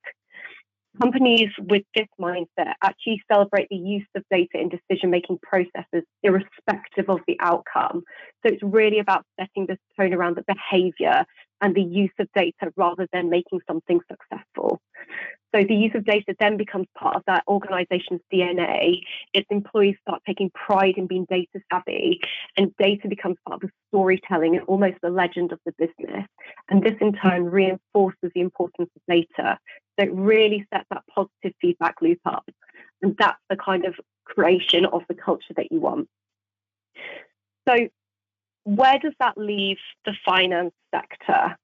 Companies 1.02 1.50
with 1.58 1.84
this 1.96 2.08
mindset 2.20 2.74
actually 2.84 3.24
celebrate 3.32 3.70
the 3.70 3.78
use 3.78 4.06
of 4.16 4.24
data 4.30 4.60
in 4.60 4.70
decision 4.70 5.10
making 5.10 5.40
processes, 5.42 6.04
irrespective 6.22 7.10
of 7.10 7.22
the 7.28 7.38
outcome. 7.40 8.04
So 8.44 8.54
it's 8.54 8.62
really 8.62 9.00
about 9.00 9.26
setting 9.40 9.66
this 9.68 9.78
tone 9.98 10.14
around 10.14 10.36
the 10.36 10.44
behavior 10.44 11.26
and 11.62 11.76
the 11.76 11.82
use 11.82 12.12
of 12.20 12.28
data 12.36 12.72
rather 12.76 13.08
than 13.14 13.30
making 13.30 13.62
something 13.68 14.00
successful. 14.10 14.82
So 15.54 15.64
the 15.64 15.76
use 15.76 15.92
of 15.96 16.06
data 16.06 16.34
then 16.40 16.56
becomes 16.56 16.88
part 16.98 17.18
of 17.18 17.24
that 17.28 17.44
organization's 17.48 18.22
DNA. 18.34 19.02
Its 19.34 19.48
employees 19.50 19.98
start 20.02 20.22
taking 20.26 20.50
pride 20.52 20.94
in 20.96 21.08
being 21.08 21.26
data 21.30 21.60
savvy, 21.72 22.22
and 22.56 22.76
data 22.78 23.10
becomes 23.10 23.36
part 23.46 23.62
of 23.62 23.70
the 23.70 23.74
storytelling 23.90 24.56
and 24.56 24.66
almost 24.68 24.96
the 25.02 25.10
legend 25.10 25.52
of 25.52 25.60
the 25.66 25.74
business. 25.78 26.26
And 26.70 26.82
this 26.82 26.96
in 27.02 27.14
turn 27.14 27.46
reinforces 27.46 28.32
the 28.34 28.42
importance 28.42 28.90
of 28.96 29.02
data. 29.10 29.58
So 30.00 30.06
it 30.06 30.14
really 30.14 30.66
sets 30.74 30.86
that 30.90 31.04
positive 31.14 31.54
feedback 31.60 31.96
loop 32.02 32.20
up. 32.26 32.50
And 33.02 33.16
that's 33.18 33.40
the 33.50 33.58
kind 33.58 33.86
of 33.86 33.96
creation 34.24 34.86
of 34.86 35.02
the 35.10 35.16
culture 35.16 35.54
that 35.58 35.72
you 35.72 35.82
want. 35.82 36.08
So 37.68 37.76
where 38.64 39.00
does 39.00 39.14
that 39.20 39.38
leave 39.38 39.78
the 40.06 40.14
finance 40.26 40.74
sector? 40.94 41.58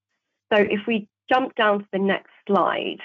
So 0.52 0.60
if 0.60 0.82
we 0.88 1.08
jump 1.30 1.56
down 1.56 1.80
to 1.80 1.86
the 1.92 2.00
next 2.00 2.32
slide, 2.48 3.00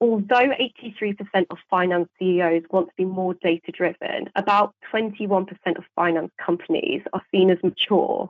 although 0.00 0.50
83% 0.90 1.16
of 1.50 1.58
finance 1.70 2.08
CEOs 2.18 2.64
want 2.70 2.88
to 2.88 2.94
be 2.96 3.04
more 3.04 3.34
data 3.34 3.72
driven, 3.72 4.28
about 4.34 4.74
21% 4.92 5.48
of 5.76 5.84
finance 5.94 6.32
companies 6.44 7.02
are 7.12 7.22
seen 7.32 7.50
as 7.50 7.58
mature. 7.62 8.28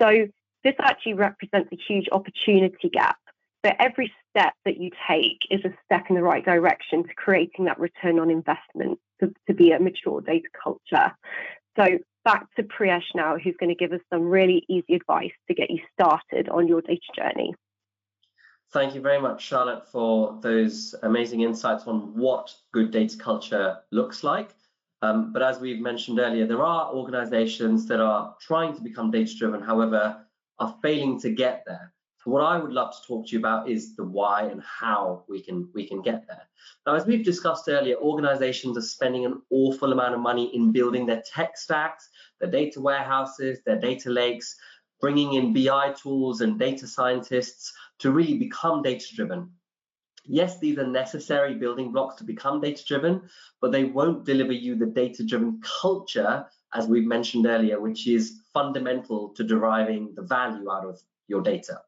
So 0.00 0.26
this 0.64 0.74
actually 0.80 1.14
represents 1.14 1.70
a 1.72 1.78
huge 1.88 2.08
opportunity 2.12 2.90
gap. 2.90 3.16
So 3.64 3.72
every 3.78 4.12
step 4.30 4.52
that 4.64 4.78
you 4.78 4.90
take 5.08 5.38
is 5.50 5.64
a 5.64 5.74
step 5.84 6.04
in 6.08 6.16
the 6.16 6.22
right 6.22 6.44
direction 6.44 7.02
to 7.02 7.14
creating 7.14 7.64
that 7.64 7.80
return 7.80 8.18
on 8.18 8.30
investment 8.30 8.98
to, 9.20 9.32
to 9.46 9.54
be 9.54 9.72
a 9.72 9.80
mature 9.80 10.20
data 10.20 10.48
culture. 10.62 11.12
So 11.78 11.98
back 12.26 12.52
to 12.56 12.64
Priyesh 12.64 13.14
now, 13.14 13.38
who's 13.38 13.54
going 13.58 13.70
to 13.70 13.76
give 13.76 13.92
us 13.92 14.00
some 14.12 14.22
really 14.22 14.66
easy 14.68 14.96
advice 14.96 15.30
to 15.46 15.54
get 15.54 15.70
you 15.70 15.78
started 15.94 16.48
on 16.48 16.66
your 16.66 16.82
data 16.82 17.00
journey. 17.14 17.54
Thank 18.72 18.96
you 18.96 19.00
very 19.00 19.20
much, 19.20 19.42
Charlotte, 19.42 19.86
for 19.92 20.36
those 20.42 20.92
amazing 21.04 21.42
insights 21.42 21.84
on 21.84 22.16
what 22.16 22.52
good 22.72 22.90
data 22.90 23.16
culture 23.16 23.78
looks 23.92 24.24
like. 24.24 24.50
Um, 25.02 25.32
but 25.32 25.40
as 25.40 25.60
we've 25.60 25.80
mentioned 25.80 26.18
earlier, 26.18 26.46
there 26.46 26.64
are 26.64 26.92
organizations 26.92 27.86
that 27.86 28.00
are 28.00 28.34
trying 28.40 28.74
to 28.74 28.82
become 28.82 29.12
data 29.12 29.32
driven, 29.38 29.62
however, 29.62 30.26
are 30.58 30.76
failing 30.82 31.20
to 31.20 31.30
get 31.30 31.62
there. 31.64 31.92
What 32.26 32.42
I 32.42 32.58
would 32.58 32.72
love 32.72 32.92
to 32.92 33.06
talk 33.06 33.26
to 33.26 33.32
you 33.32 33.38
about 33.38 33.68
is 33.68 33.94
the 33.94 34.02
why 34.02 34.48
and 34.48 34.60
how 34.60 35.22
we 35.28 35.40
can 35.40 35.68
we 35.74 35.86
can 35.86 36.02
get 36.02 36.26
there. 36.26 36.42
Now, 36.84 36.96
as 36.96 37.06
we've 37.06 37.24
discussed 37.24 37.68
earlier, 37.68 37.94
organizations 37.98 38.76
are 38.76 38.82
spending 38.82 39.24
an 39.24 39.42
awful 39.50 39.92
amount 39.92 40.14
of 40.14 40.20
money 40.20 40.52
in 40.52 40.72
building 40.72 41.06
their 41.06 41.22
tech 41.24 41.56
stacks, 41.56 42.08
their 42.40 42.50
data 42.50 42.80
warehouses, 42.80 43.60
their 43.64 43.78
data 43.78 44.10
lakes, 44.10 44.56
bringing 45.00 45.34
in 45.34 45.52
BI 45.54 45.92
tools 45.92 46.40
and 46.40 46.58
data 46.58 46.88
scientists 46.88 47.72
to 48.00 48.10
really 48.10 48.36
become 48.36 48.82
data 48.82 49.06
driven. 49.14 49.52
Yes, 50.24 50.58
these 50.58 50.78
are 50.78 50.86
necessary 50.86 51.54
building 51.54 51.92
blocks 51.92 52.16
to 52.16 52.24
become 52.24 52.60
data 52.60 52.82
driven, 52.84 53.22
but 53.60 53.70
they 53.70 53.84
won't 53.84 54.24
deliver 54.24 54.52
you 54.52 54.74
the 54.74 54.86
data 54.86 55.24
driven 55.24 55.60
culture, 55.62 56.44
as 56.74 56.88
we've 56.88 57.06
mentioned 57.06 57.46
earlier, 57.46 57.80
which 57.80 58.08
is 58.08 58.40
fundamental 58.52 59.28
to 59.34 59.44
deriving 59.44 60.12
the 60.16 60.22
value 60.22 60.68
out 60.68 60.86
of 60.86 61.00
your 61.28 61.40
data. 61.40 61.82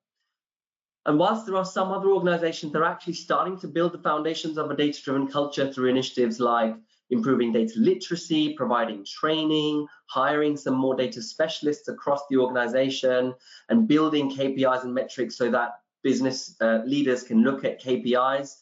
And 1.09 1.19
whilst 1.19 1.47
there 1.47 1.57
are 1.57 1.65
some 1.65 1.91
other 1.91 2.11
organizations 2.11 2.71
that 2.75 2.83
are 2.83 2.85
actually 2.85 3.15
starting 3.15 3.59
to 3.61 3.67
build 3.67 3.93
the 3.93 3.99
foundations 3.99 4.59
of 4.59 4.71
a 4.71 4.77
data 4.77 5.01
driven 5.03 5.27
culture 5.27 5.73
through 5.73 5.89
initiatives 5.89 6.39
like 6.39 6.77
improving 7.09 7.51
data 7.51 7.73
literacy, 7.79 8.53
providing 8.53 9.07
training, 9.07 9.87
hiring 10.11 10.55
some 10.55 10.75
more 10.75 10.95
data 10.95 11.23
specialists 11.23 11.89
across 11.89 12.21
the 12.29 12.37
organization, 12.37 13.35
and 13.71 13.89
building 13.89 14.31
KPIs 14.31 14.85
and 14.85 14.93
metrics 14.93 15.39
so 15.39 15.51
that 15.51 15.81
business 16.03 16.55
uh, 16.61 16.83
leaders 16.85 17.23
can 17.23 17.43
look 17.43 17.65
at 17.65 17.83
KPIs. 17.83 18.57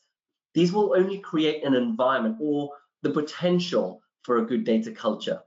These 0.54 0.72
will 0.72 0.94
only 0.96 1.18
create 1.18 1.64
an 1.64 1.74
environment 1.74 2.37
or 2.38 2.70
the 3.02 3.11
potential 3.11 4.02
for 4.22 4.38
a 4.38 4.46
good 4.46 4.62
data 4.62 4.92
culture. 4.92 5.42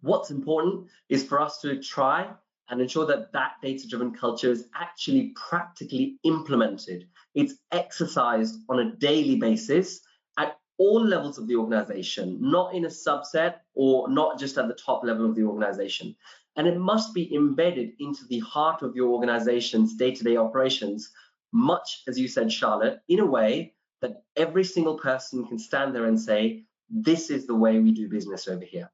What's 0.00 0.32
important 0.32 0.88
is 1.08 1.22
for 1.22 1.40
us 1.40 1.60
to 1.60 1.80
try 1.80 2.30
and 2.70 2.80
ensure 2.80 3.06
that 3.06 3.32
that 3.32 3.54
data-driven 3.62 4.12
culture 4.12 4.50
is 4.50 4.68
actually 4.74 5.32
practically 5.34 6.18
implemented. 6.24 7.08
It's 7.34 7.54
exercised 7.72 8.56
on 8.68 8.78
a 8.78 8.96
daily 8.96 9.36
basis 9.36 10.00
at 10.38 10.56
all 10.78 11.04
levels 11.04 11.36
of 11.36 11.48
the 11.48 11.56
organization, 11.56 12.38
not 12.40 12.74
in 12.74 12.84
a 12.84 12.88
subset 12.88 13.56
or 13.74 14.08
not 14.08 14.38
just 14.38 14.56
at 14.56 14.68
the 14.68 14.74
top 14.74 15.04
level 15.04 15.26
of 15.26 15.34
the 15.34 15.42
organization. 15.42 16.14
And 16.56 16.66
it 16.66 16.78
must 16.78 17.12
be 17.12 17.34
embedded 17.34 17.92
into 17.98 18.24
the 18.28 18.40
heart 18.40 18.82
of 18.82 18.94
your 18.94 19.08
organization's 19.08 19.96
day-to-day 19.96 20.34
-day 20.34 20.44
operations, 20.46 21.10
much 21.52 21.88
as 22.08 22.18
you 22.18 22.28
said, 22.28 22.52
Charlotte, 22.52 23.00
in 23.08 23.20
a 23.20 23.32
way 23.38 23.74
that 24.00 24.22
every 24.36 24.64
single 24.64 24.96
person 25.08 25.46
can 25.48 25.58
stand 25.58 25.94
there 25.94 26.06
and 26.08 26.20
say, 26.20 26.64
this 26.88 27.30
is 27.30 27.46
the 27.46 27.60
way 27.64 27.78
we 27.78 27.92
do 27.92 28.08
business 28.08 28.48
over 28.48 28.64
here. 28.64 28.90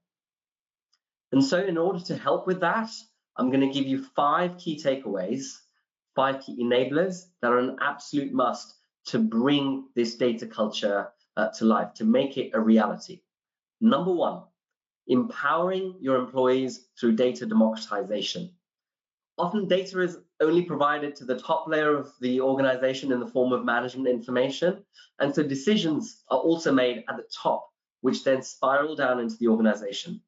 And 1.32 1.42
so 1.44 1.58
in 1.72 1.78
order 1.78 2.00
to 2.00 2.16
help 2.16 2.46
with 2.46 2.60
that, 2.60 2.90
I'm 3.36 3.50
going 3.50 3.60
to 3.60 3.72
give 3.72 3.86
you 3.86 4.02
five 4.02 4.58
key 4.58 4.80
takeaways, 4.82 5.58
five 6.14 6.40
key 6.42 6.62
enablers 6.62 7.26
that 7.42 7.52
are 7.52 7.58
an 7.58 7.76
absolute 7.80 8.32
must 8.32 8.74
to 9.06 9.18
bring 9.18 9.88
this 9.94 10.16
data 10.16 10.46
culture 10.46 11.08
uh, 11.36 11.48
to 11.58 11.64
life, 11.64 11.94
to 11.94 12.04
make 12.04 12.38
it 12.38 12.50
a 12.54 12.60
reality. 12.60 13.20
Number 13.80 14.12
one, 14.12 14.42
empowering 15.06 15.96
your 16.00 16.16
employees 16.16 16.86
through 16.98 17.16
data 17.16 17.46
democratization. 17.46 18.50
Often 19.38 19.68
data 19.68 20.00
is 20.00 20.18
only 20.40 20.62
provided 20.62 21.14
to 21.16 21.24
the 21.24 21.38
top 21.38 21.68
layer 21.68 21.96
of 21.96 22.12
the 22.20 22.40
organization 22.40 23.12
in 23.12 23.20
the 23.20 23.26
form 23.26 23.52
of 23.52 23.64
management 23.64 24.08
information. 24.08 24.82
And 25.18 25.34
so 25.34 25.42
decisions 25.42 26.22
are 26.30 26.38
also 26.38 26.72
made 26.72 27.04
at 27.08 27.16
the 27.16 27.26
top, 27.42 27.68
which 28.00 28.24
then 28.24 28.42
spiral 28.42 28.96
down 28.96 29.20
into 29.20 29.36
the 29.36 29.48
organization. 29.48 30.22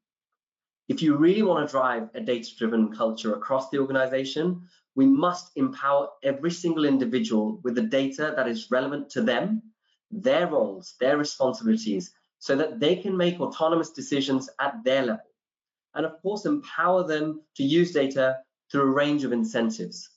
If 0.88 1.02
you 1.02 1.16
really 1.16 1.42
want 1.42 1.66
to 1.66 1.70
drive 1.70 2.08
a 2.14 2.20
data-driven 2.20 2.94
culture 2.94 3.34
across 3.34 3.68
the 3.68 3.78
organization, 3.78 4.62
we 4.94 5.04
must 5.06 5.52
empower 5.54 6.08
every 6.22 6.50
single 6.50 6.86
individual 6.86 7.60
with 7.62 7.74
the 7.74 7.82
data 7.82 8.32
that 8.34 8.48
is 8.48 8.70
relevant 8.70 9.10
to 9.10 9.22
them, 9.22 9.62
their 10.10 10.46
roles, 10.46 10.94
their 10.98 11.18
responsibilities, 11.18 12.10
so 12.38 12.56
that 12.56 12.80
they 12.80 12.96
can 12.96 13.16
make 13.16 13.38
autonomous 13.38 13.90
decisions 13.90 14.48
at 14.58 14.82
their 14.82 15.02
level. 15.02 15.24
And 15.94 16.06
of 16.06 16.22
course, 16.22 16.46
empower 16.46 17.06
them 17.06 17.42
to 17.56 17.64
use 17.64 17.92
data 17.92 18.38
through 18.70 18.82
a 18.82 18.90
range 18.90 19.24
of 19.24 19.32
incentives. 19.32 20.08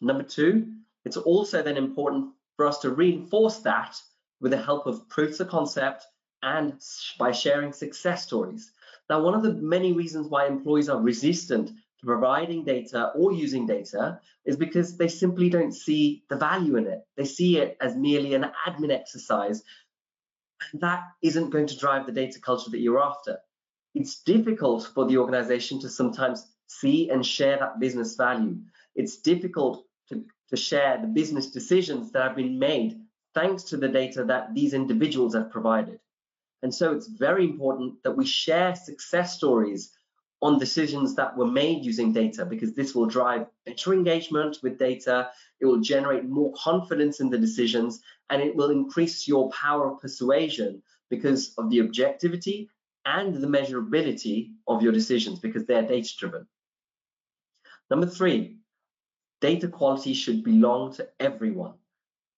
Number 0.00 0.24
two, 0.24 0.74
it's 1.06 1.16
also 1.16 1.62
then 1.62 1.78
important 1.78 2.32
for 2.56 2.66
us 2.66 2.78
to 2.80 2.90
reinforce 2.90 3.60
that 3.60 3.96
with 4.40 4.52
the 4.52 4.62
help 4.62 4.86
of 4.86 5.08
proofs 5.08 5.40
of 5.40 5.48
concept 5.48 6.04
and 6.42 6.74
by 7.18 7.32
sharing 7.32 7.72
success 7.72 8.24
stories. 8.24 8.70
Now, 9.10 9.22
one 9.22 9.34
of 9.34 9.42
the 9.42 9.52
many 9.52 9.92
reasons 9.92 10.28
why 10.28 10.46
employees 10.46 10.88
are 10.88 11.00
resistant 11.00 11.68
to 11.68 12.06
providing 12.06 12.64
data 12.64 13.12
or 13.14 13.32
using 13.32 13.66
data 13.66 14.20
is 14.44 14.56
because 14.56 14.96
they 14.96 15.08
simply 15.08 15.50
don't 15.50 15.72
see 15.72 16.24
the 16.28 16.36
value 16.36 16.76
in 16.76 16.86
it. 16.86 17.00
They 17.16 17.24
see 17.24 17.58
it 17.58 17.76
as 17.80 17.96
merely 17.96 18.34
an 18.34 18.50
admin 18.66 18.90
exercise, 18.90 19.62
and 20.72 20.80
that 20.80 21.02
isn't 21.22 21.50
going 21.50 21.66
to 21.66 21.78
drive 21.78 22.06
the 22.06 22.12
data 22.12 22.40
culture 22.40 22.70
that 22.70 22.80
you're 22.80 23.02
after. 23.02 23.38
It's 23.94 24.22
difficult 24.22 24.90
for 24.94 25.06
the 25.06 25.18
organization 25.18 25.80
to 25.80 25.88
sometimes 25.88 26.46
see 26.66 27.10
and 27.10 27.24
share 27.24 27.58
that 27.58 27.78
business 27.78 28.16
value. 28.16 28.56
It's 28.94 29.18
difficult 29.18 29.84
to, 30.08 30.24
to 30.50 30.56
share 30.56 30.98
the 31.00 31.06
business 31.06 31.50
decisions 31.50 32.10
that 32.12 32.22
have 32.22 32.36
been 32.36 32.58
made 32.58 33.00
thanks 33.34 33.64
to 33.64 33.76
the 33.76 33.88
data 33.88 34.24
that 34.24 34.54
these 34.54 34.74
individuals 34.74 35.34
have 35.34 35.50
provided. 35.50 36.00
And 36.64 36.74
so 36.74 36.92
it's 36.92 37.08
very 37.08 37.44
important 37.44 38.02
that 38.04 38.16
we 38.16 38.24
share 38.24 38.74
success 38.74 39.36
stories 39.36 39.92
on 40.40 40.58
decisions 40.58 41.14
that 41.14 41.36
were 41.36 41.46
made 41.46 41.84
using 41.84 42.10
data 42.10 42.46
because 42.46 42.72
this 42.72 42.94
will 42.94 43.04
drive 43.04 43.46
better 43.66 43.92
engagement 43.92 44.56
with 44.62 44.78
data, 44.78 45.28
it 45.60 45.66
will 45.66 45.82
generate 45.82 46.24
more 46.24 46.54
confidence 46.56 47.20
in 47.20 47.28
the 47.28 47.36
decisions, 47.36 48.00
and 48.30 48.40
it 48.40 48.56
will 48.56 48.70
increase 48.70 49.28
your 49.28 49.50
power 49.50 49.92
of 49.92 50.00
persuasion 50.00 50.82
because 51.10 51.52
of 51.58 51.68
the 51.68 51.82
objectivity 51.82 52.70
and 53.04 53.34
the 53.34 53.46
measurability 53.46 54.52
of 54.66 54.80
your 54.80 54.92
decisions 54.92 55.40
because 55.40 55.66
they're 55.66 55.82
data 55.82 56.16
driven. 56.18 56.46
Number 57.90 58.06
three, 58.06 58.56
data 59.42 59.68
quality 59.68 60.14
should 60.14 60.42
belong 60.42 60.94
to 60.94 61.06
everyone. 61.20 61.74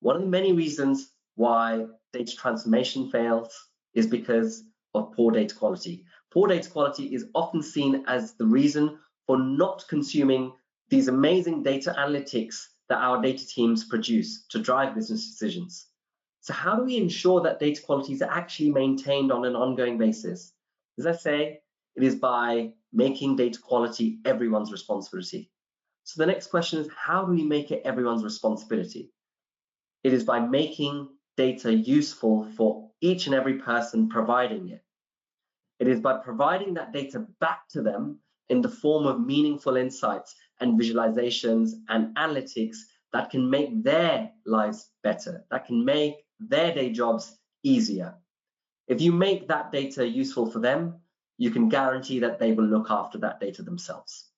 One 0.01 0.17
of 0.17 0.23
the 0.23 0.29
many 0.29 0.53
reasons 0.53 1.13
why 1.37 1.87
data 2.13 2.35
transformation 2.35 3.09
fails 3.09 3.69
is 3.97 4.07
because 4.07 4.63
of 4.95 5.13
poor 5.13 5.33
data 5.33 5.55
quality. 5.55 6.05
Poor 6.33 6.47
data 6.47 6.71
quality 6.71 7.15
is 7.15 7.27
often 7.35 7.63
seen 7.63 8.05
as 8.07 8.35
the 8.35 8.47
reason 8.47 8.99
for 9.27 9.39
not 9.39 9.85
consuming 9.89 10.53
these 10.89 11.09
amazing 11.09 11.65
data 11.65 11.95
analytics 11.99 12.67
that 12.89 12.99
our 12.99 13.21
data 13.21 13.45
teams 13.45 13.85
produce 13.85 14.47
to 14.51 14.61
drive 14.61 14.95
business 14.95 15.27
decisions. 15.29 15.87
So 16.43 16.53
how 16.53 16.77
do 16.77 16.85
we 16.85 16.97
ensure 16.97 17.41
that 17.41 17.59
data 17.59 17.83
quality 17.83 18.13
is 18.13 18.23
actually 18.23 18.71
maintained 18.71 19.33
on 19.33 19.45
an 19.45 19.57
ongoing 19.57 19.99
basis? 19.99 20.53
As 20.99 21.07
I 21.07 21.13
say, 21.13 21.61
it 21.97 22.03
is 22.05 22.15
by 22.15 22.71
making 22.93 23.37
data 23.37 23.59
quality 23.61 24.21
everyone's 24.25 24.71
responsibility. 24.71 25.51
So 26.05 26.23
the 26.23 26.27
next 26.27 26.49
question 26.49 26.79
is, 26.79 26.89
how 26.97 27.25
do 27.25 27.33
we 27.33 27.43
make 27.43 27.73
it 27.73 27.83
everyone's 27.85 28.23
responsibility? 28.23 29.11
It 30.05 30.13
is 30.13 30.23
by 30.23 30.39
making 30.39 31.09
data 31.37 31.75
useful 31.75 32.45
for 32.57 32.86
each 33.01 33.27
and 33.27 33.35
every 33.35 33.59
person 33.59 34.09
providing 34.09 34.69
it. 34.71 34.83
It 35.79 35.89
is 35.89 36.01
by 36.01 36.19
providing 36.19 36.75
that 36.75 36.93
data 36.93 37.27
back 37.41 37.69
to 37.71 37.83
them 37.83 38.21
in 38.49 38.63
the 38.63 38.69
form 38.69 39.07
of 39.07 39.21
meaningful 39.21 39.77
insights 39.77 40.35
and 40.61 40.81
visualizations 40.81 41.73
and 41.89 42.17
analytics 42.17 42.77
that 43.13 43.31
can 43.31 43.49
make 43.49 43.83
their 43.83 44.31
lives 44.47 44.91
better, 45.03 45.45
that 45.51 45.67
can 45.67 45.85
make 45.85 46.15
their 46.41 46.75
day 46.75 46.91
jobs 46.91 47.37
easier. 47.63 48.15
If 48.89 49.01
you 49.01 49.13
make 49.13 49.49
that 49.49 49.73
data 49.73 50.07
useful 50.07 50.51
for 50.51 50.61
them, 50.61 51.01
you 51.39 51.51
can 51.51 51.69
guarantee 51.69 52.21
that 52.21 52.39
they 52.39 52.53
will 52.53 52.65
look 52.65 52.87
after 52.91 53.19
that 53.19 53.41
data 53.41 53.63
themselves. 53.63 54.31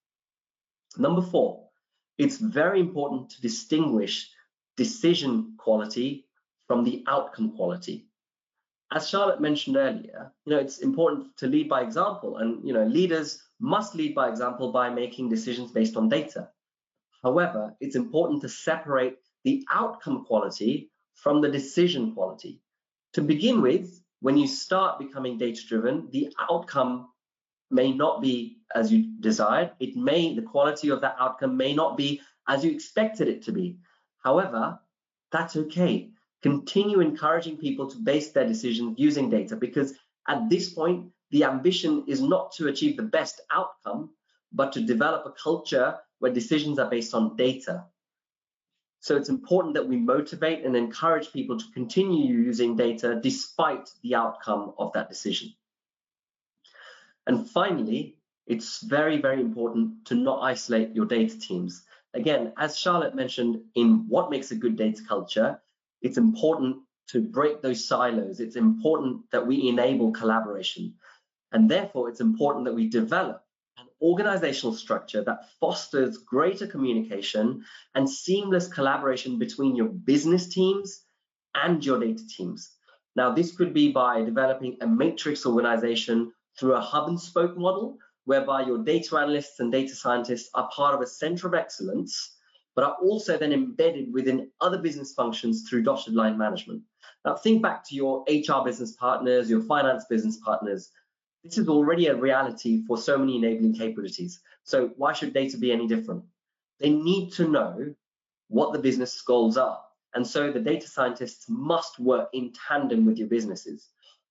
Number 0.97 1.23
four, 1.23 1.69
it's 2.17 2.39
very 2.39 2.81
important 2.81 3.31
to 3.31 3.41
distinguish 3.41 4.31
decision 4.77 5.55
quality 5.59 6.27
from 6.67 6.83
the 6.83 7.05
outcome 7.07 7.55
quality. 7.55 8.08
As 8.91 9.09
Charlotte 9.09 9.41
mentioned 9.41 9.77
earlier, 9.77 10.33
you 10.47 10.53
know, 10.53 10.59
it's 10.59 10.79
important 10.79 11.37
to 11.39 11.47
lead 11.47 11.69
by 11.69 11.83
example 11.83 12.39
and, 12.39 12.67
you 12.67 12.73
know, 12.73 12.85
leaders 12.85 13.43
must 13.61 13.95
lead 13.95 14.15
by 14.15 14.29
example 14.29 14.73
by 14.73 14.89
making 14.89 15.29
decisions 15.29 15.71
based 15.71 15.97
on 15.97 16.09
data. 16.09 16.49
However, 17.23 17.77
it's 17.81 17.97
important 17.97 18.41
to 18.43 18.49
separate 18.49 19.19
the 19.45 19.67
outcome 19.71 20.25
quality 20.25 20.91
from 21.15 21.43
the 21.43 21.51
decision 21.51 22.15
quality. 22.15 22.63
To 23.13 23.21
begin 23.21 23.61
with, 23.61 24.03
when 24.21 24.39
you 24.39 24.47
start 24.47 24.99
becoming 24.99 25.37
data 25.37 25.61
driven, 25.69 26.09
the 26.11 26.33
outcome 26.51 27.09
may 27.71 27.93
not 27.93 28.23
be 28.23 28.63
as 28.75 28.91
you 28.91 29.21
desired. 29.21 29.73
It 29.81 29.97
may, 29.97 30.35
the 30.35 30.43
quality 30.43 30.89
of 30.89 31.03
that 31.03 31.17
outcome 31.19 31.59
may 31.59 31.75
not 31.75 31.99
be 31.99 32.23
as 32.49 32.65
you 32.65 32.71
expected 32.71 33.29
it 33.29 33.43
to 33.43 33.53
be. 33.53 33.79
However, 34.23 34.79
that's 35.31 35.57
okay 35.57 36.11
continue 36.43 37.01
encouraging 37.01 37.57
people 37.57 37.91
to 37.91 37.99
base 37.99 38.33
their 38.33 38.47
decisions 38.47 38.99
using 38.99 39.31
data 39.31 39.57
because 39.57 39.95
at 40.29 40.49
this 40.51 40.73
point, 40.73 41.11
the 41.31 41.45
ambition 41.45 42.05
is 42.07 42.21
not 42.21 42.53
to 42.53 42.69
achieve 42.69 42.97
the 42.97 43.03
best 43.03 43.41
outcome, 43.51 44.11
but 44.53 44.73
to 44.73 44.81
develop 44.81 45.27
a 45.27 45.33
culture 45.33 45.99
where 46.19 46.33
decisions 46.33 46.79
are 46.79 46.89
based 46.89 47.15
on 47.15 47.37
data. 47.37 47.85
So 49.01 49.17
it's 49.17 49.29
important 49.29 49.75
that 49.75 49.89
we 49.89 49.97
motivate 49.97 50.65
and 50.65 50.77
encourage 50.77 51.33
people 51.33 51.59
to 51.59 51.65
continue 51.73 52.35
using 52.35 52.77
data 52.77 53.21
despite 53.23 53.91
the 54.03 54.15
outcome 54.17 54.75
of 54.79 54.93
that 54.95 55.09
decision. 55.09 55.55
And 57.27 57.49
finally, 57.49 58.17
it's 58.47 58.81
very, 58.81 59.21
very 59.21 59.41
important 59.41 60.07
to 60.07 60.15
not 60.15 60.43
isolate 60.43 60.95
your 60.95 61.05
data 61.07 61.39
teams. 61.39 61.85
Again, 62.15 62.53
as 62.57 62.79
Charlotte 62.79 63.15
mentioned 63.15 63.61
in 63.75 64.09
what 64.09 64.31
makes 64.31 64.51
a 64.51 64.57
good 64.57 64.77
data 64.77 65.03
culture, 65.07 65.61
it's 66.03 66.19
important 66.19 66.77
to 67.09 67.21
break 67.21 67.63
those 67.63 67.87
silos. 67.87 68.41
It's 68.41 68.57
important 68.57 69.23
that 69.33 69.47
we 69.47 69.69
enable 69.69 70.13
collaboration. 70.13 70.95
And 71.53 71.71
therefore, 71.71 72.09
it's 72.09 72.21
important 72.21 72.67
that 72.67 72.75
we 72.75 72.89
develop 72.89 73.43
an 73.79 73.87
organizational 74.03 74.75
structure 74.75 75.25
that 75.25 75.49
fosters 75.61 76.19
greater 76.19 76.67
communication 76.67 77.65
and 77.95 78.09
seamless 78.09 78.69
collaboration 78.69 79.39
between 79.39 79.75
your 79.75 79.89
business 79.89 80.49
teams 80.49 81.03
and 81.55 81.85
your 81.85 81.99
data 81.99 82.23
teams. 82.29 82.75
Now, 83.17 83.33
this 83.33 83.57
could 83.57 83.73
be 83.73 83.91
by 83.91 84.23
developing 84.23 84.77
a 84.81 84.87
matrix 84.87 85.47
organization 85.47 86.33
through 86.59 86.75
a 86.75 86.81
hub 86.81 87.09
and 87.09 87.21
spoke 87.21 87.57
model, 87.57 87.97
whereby 88.27 88.67
your 88.67 88.79
data 88.79 89.17
analysts 89.17 89.59
and 89.61 89.73
data 89.73 89.95
scientists 89.95 90.51
are 90.55 90.69
part 90.69 90.95
of 90.95 91.01
a 91.01 91.07
center 91.07 91.47
of 91.47 91.55
excellence 91.55 92.37
but 92.79 92.85
are 92.85 92.97
also 93.03 93.37
then 93.37 93.53
embedded 93.53 94.13
within 94.13 94.49
other 94.61 94.79
business 94.79 95.13
functions 95.13 95.69
through 95.69 95.83
dotted 95.83 96.15
line 96.15 96.39
management. 96.39 96.81
Now, 97.25 97.35
think 97.35 97.61
back 97.61 97.85
to 97.89 97.97
your 97.97 98.25
HR 98.29 98.65
business 98.65 98.93
partners, 98.93 99.51
your 99.51 99.63
finance 99.63 100.05
business 100.09 100.37
partners. 100.37 100.93
This 101.43 101.59
is 101.59 101.67
already 101.67 102.07
a 102.07 102.15
reality 102.15 102.85
for 102.87 102.97
so 102.97 103.19
many 103.19 103.37
enabling 103.37 103.75
capabilities. 103.75 104.41
So 104.63 104.93
why 104.97 105.13
should 105.13 105.35
data 105.35 105.59
be 105.59 105.73
any 105.73 105.89
different? 105.89 106.23
They 106.79 106.91
need 106.91 107.33
to 107.33 107.49
know 107.49 107.97
what 108.47 108.73
the 108.73 108.79
business 108.79 109.21
goals 109.23 109.57
are. 109.57 109.81
And 110.15 110.25
so 110.25 110.53
the 110.53 110.61
data 110.61 110.87
scientists 110.87 111.47
must 111.49 111.99
work 111.99 112.29
in 112.33 112.53
tandem 112.69 113.05
with 113.05 113.19
your 113.19 113.27
businesses, 113.27 113.89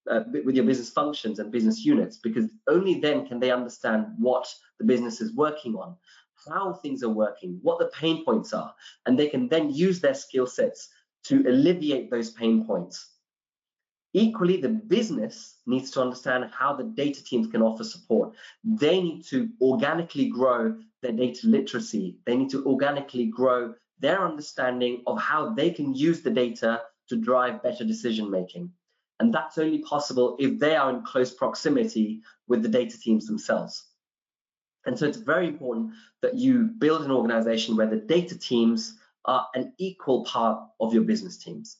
uh, 0.10 0.22
with 0.46 0.56
your 0.56 0.64
business 0.64 0.90
functions 0.90 1.40
and 1.40 1.52
business 1.52 1.84
units, 1.84 2.16
because 2.16 2.50
only 2.70 3.02
then 3.02 3.28
can 3.28 3.42
they 3.42 3.52
understand 3.52 4.06
what 4.18 4.48
the 4.80 4.86
business 4.86 5.20
is 5.20 5.36
working 5.36 5.76
on, 5.76 5.98
how 6.50 6.74
things 6.74 7.04
are 7.04 7.10
working, 7.10 7.60
what 7.62 7.80
the 7.80 7.88
pain 7.88 8.24
points 8.26 8.54
are, 8.54 8.74
and 9.06 9.18
they 9.18 9.28
can 9.28 9.48
then 9.48 9.70
use 9.74 10.00
their 10.00 10.14
skill 10.14 10.48
sets 10.48 10.90
to 11.26 11.44
alleviate 11.48 12.10
those 12.10 12.32
pain 12.32 12.66
points. 12.66 13.10
Equally, 14.14 14.62
the 14.62 14.70
business 14.70 15.58
needs 15.66 15.92
to 15.92 16.02
understand 16.02 16.50
how 16.52 16.76
the 16.76 16.86
data 16.86 17.24
teams 17.24 17.48
can 17.48 17.62
offer 17.62 17.84
support. 17.84 18.34
They 18.64 19.02
need 19.02 19.26
to 19.26 19.50
organically 19.62 20.30
grow 20.30 20.78
their 21.02 21.12
data 21.12 21.48
literacy. 21.48 22.18
They 22.26 22.36
need 22.36 22.50
to 22.52 22.66
organically 22.66 23.26
grow 23.26 23.76
their 24.00 24.26
understanding 24.26 25.04
of 25.06 25.20
how 25.20 25.54
they 25.54 25.72
can 25.72 25.94
use 25.94 26.22
the 26.22 26.30
data 26.30 26.84
to 27.10 27.16
drive 27.16 27.64
better 27.64 27.84
decision 27.84 28.32
making. 28.32 28.72
And 29.20 29.34
that's 29.34 29.58
only 29.58 29.80
possible 29.80 30.36
if 30.40 30.60
they 30.60 30.76
are 30.76 30.90
in 30.92 31.04
close 31.04 31.34
proximity 31.34 32.22
with 32.48 32.62
the 32.62 32.70
data 32.70 33.00
teams 33.00 33.26
themselves. 33.26 33.87
And 34.88 34.98
so 34.98 35.06
it's 35.06 35.18
very 35.18 35.48
important 35.48 35.92
that 36.22 36.36
you 36.36 36.64
build 36.64 37.04
an 37.04 37.12
organization 37.12 37.76
where 37.76 37.88
the 37.88 37.98
data 37.98 38.40
teams 38.40 38.98
are 39.26 39.46
an 39.54 39.74
equal 39.78 40.24
part 40.24 40.64
of 40.80 40.94
your 40.94 41.04
business 41.04 41.38
teams. 41.38 41.78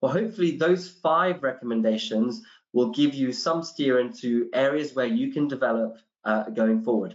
Well, 0.00 0.10
hopefully 0.10 0.56
those 0.56 0.88
five 0.88 1.42
recommendations 1.42 2.42
will 2.72 2.90
give 2.90 3.14
you 3.14 3.32
some 3.32 3.62
steer 3.62 4.00
into 4.00 4.48
areas 4.54 4.94
where 4.94 5.06
you 5.06 5.32
can 5.32 5.48
develop 5.48 5.98
uh, 6.24 6.44
going 6.50 6.82
forward. 6.82 7.14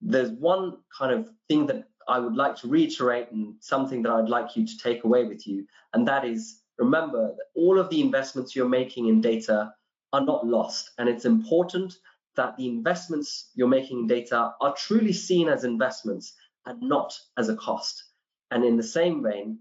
There's 0.00 0.30
one 0.30 0.78
kind 0.98 1.12
of 1.12 1.28
thing 1.48 1.66
that 1.66 1.84
I 2.08 2.18
would 2.18 2.34
like 2.34 2.56
to 2.56 2.68
reiterate 2.68 3.30
and 3.30 3.54
something 3.60 4.02
that 4.02 4.12
I'd 4.12 4.30
like 4.30 4.56
you 4.56 4.66
to 4.66 4.78
take 4.78 5.04
away 5.04 5.24
with 5.24 5.46
you, 5.46 5.66
and 5.92 6.08
that 6.08 6.24
is 6.24 6.60
remember 6.78 7.28
that 7.36 7.46
all 7.54 7.78
of 7.78 7.90
the 7.90 8.00
investments 8.00 8.56
you're 8.56 8.68
making 8.68 9.06
in 9.06 9.20
data 9.20 9.72
are 10.12 10.24
not 10.24 10.44
lost, 10.44 10.90
and 10.98 11.08
it's 11.08 11.24
important 11.24 11.94
that 12.36 12.56
the 12.56 12.66
investments 12.66 13.50
you're 13.54 13.68
making 13.68 14.00
in 14.00 14.06
data 14.06 14.52
are 14.60 14.74
truly 14.74 15.12
seen 15.12 15.48
as 15.48 15.64
investments 15.64 16.34
and 16.66 16.80
not 16.80 17.18
as 17.36 17.48
a 17.48 17.56
cost. 17.56 18.04
And 18.50 18.64
in 18.64 18.76
the 18.76 18.82
same 18.82 19.22
vein, 19.22 19.58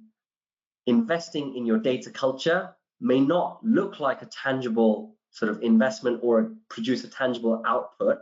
investing 0.86 1.55
in 1.55 1.65
your 1.65 1.79
data 1.79 2.10
culture 2.10 2.75
may 2.99 3.19
not 3.19 3.60
look 3.63 3.99
like 3.99 4.21
a 4.21 4.27
tangible 4.27 5.15
sort 5.31 5.51
of 5.51 5.62
investment 5.63 6.19
or 6.21 6.53
produce 6.69 7.03
a 7.03 7.10
tangible 7.10 7.62
output, 7.65 8.19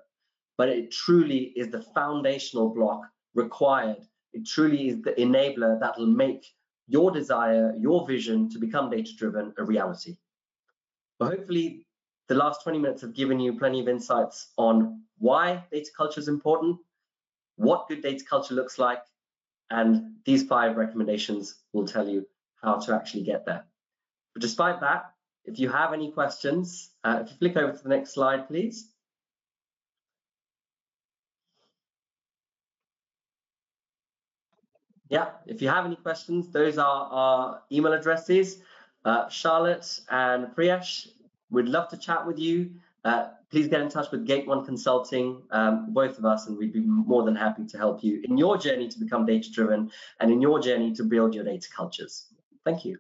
but 0.58 0.70
it 0.70 0.92
truly 0.92 1.54
is 1.56 1.70
the 1.70 1.82
foundational 1.82 2.70
block 2.74 3.02
required. 3.34 4.06
It 4.34 4.46
truly 4.46 4.90
is 4.90 5.02
the 5.02 5.14
enabler 5.14 5.80
that 5.80 5.98
will 5.98 6.08
make 6.08 6.46
your 6.88 7.12
desire, 7.12 7.74
your 7.78 8.08
vision 8.08 8.50
to 8.50 8.60
become 8.60 8.90
data 8.90 9.12
driven 9.18 9.54
a 9.58 9.64
reality. 9.64 10.18
But 11.18 11.30
hopefully, 11.38 11.86
the 12.30 12.36
last 12.36 12.62
20 12.62 12.78
minutes 12.78 13.02
have 13.02 13.16
given 13.16 13.40
you 13.40 13.58
plenty 13.58 13.82
of 13.82 13.88
insights 13.88 14.52
on 14.56 15.02
why 15.18 15.64
data 15.72 15.90
culture 15.98 16.20
is 16.20 16.28
important, 16.28 16.78
what 17.56 17.90
good 17.90 18.04
data 18.04 18.24
culture 18.24 18.54
looks 18.54 18.78
like, 18.78 19.02
and 19.72 20.14
these 20.26 20.44
five 20.44 20.78
recommendations 20.78 21.56
will 21.74 21.88
tell 21.88 22.08
you 22.08 22.26
how 22.62 22.78
to 22.78 22.94
actually 22.94 23.24
get 23.24 23.46
there. 23.46 23.66
But 24.34 24.44
despite 24.44 24.80
that, 24.82 25.12
if 25.44 25.58
you 25.58 25.70
have 25.70 25.92
any 25.92 26.12
questions, 26.12 26.92
uh, 27.04 27.24
if 27.24 27.32
you 27.32 27.38
flick 27.38 27.58
over 27.58 27.76
to 27.76 27.84
the 27.84 27.90
next 27.90 28.14
slide, 28.14 28.48
please. 28.48 28.92
Yeah, 35.10 35.30
if 35.48 35.64
you 35.64 35.70
have 35.70 35.88
any 35.88 35.96
questions, 35.96 36.50
those 36.52 36.78
are 36.78 37.10
our 37.12 37.62
email 37.72 37.94
addresses. 37.94 38.62
Uh, 39.04 39.28
Charlotte 39.30 40.00
and 40.12 40.56
Priyesh, 40.56 41.08
we'd 41.50 41.68
love 41.68 41.90
to 41.90 41.98
chat 41.98 42.26
with 42.26 42.40
you. 42.40 42.72
Uh, 43.04 43.28
please 43.50 43.68
get 43.68 43.82
in 43.82 43.90
touch 43.90 44.12
with 44.12 44.26
Gate 44.26 44.48
One 44.48 44.66
Consulting, 44.66 45.42
um, 45.52 45.94
both 45.94 46.18
of 46.18 46.26
us, 46.26 46.48
and 46.48 46.58
we'd 46.58 46.74
be 46.74 46.82
more 46.82 47.24
than 47.24 47.36
happy 47.36 47.66
to 47.66 47.78
help 47.78 48.04
you 48.04 48.22
in 48.24 48.38
your 48.38 48.58
journey 48.58 48.88
to 48.90 49.00
become 49.00 49.26
data 49.26 49.50
driven 49.52 49.92
and 50.20 50.32
in 50.32 50.42
your 50.42 50.60
journey 50.60 50.94
to 50.94 51.04
build 51.04 51.34
your 51.34 51.44
data 51.44 51.68
cultures. 51.76 52.26
Thank 52.66 52.86
you. 52.86 53.00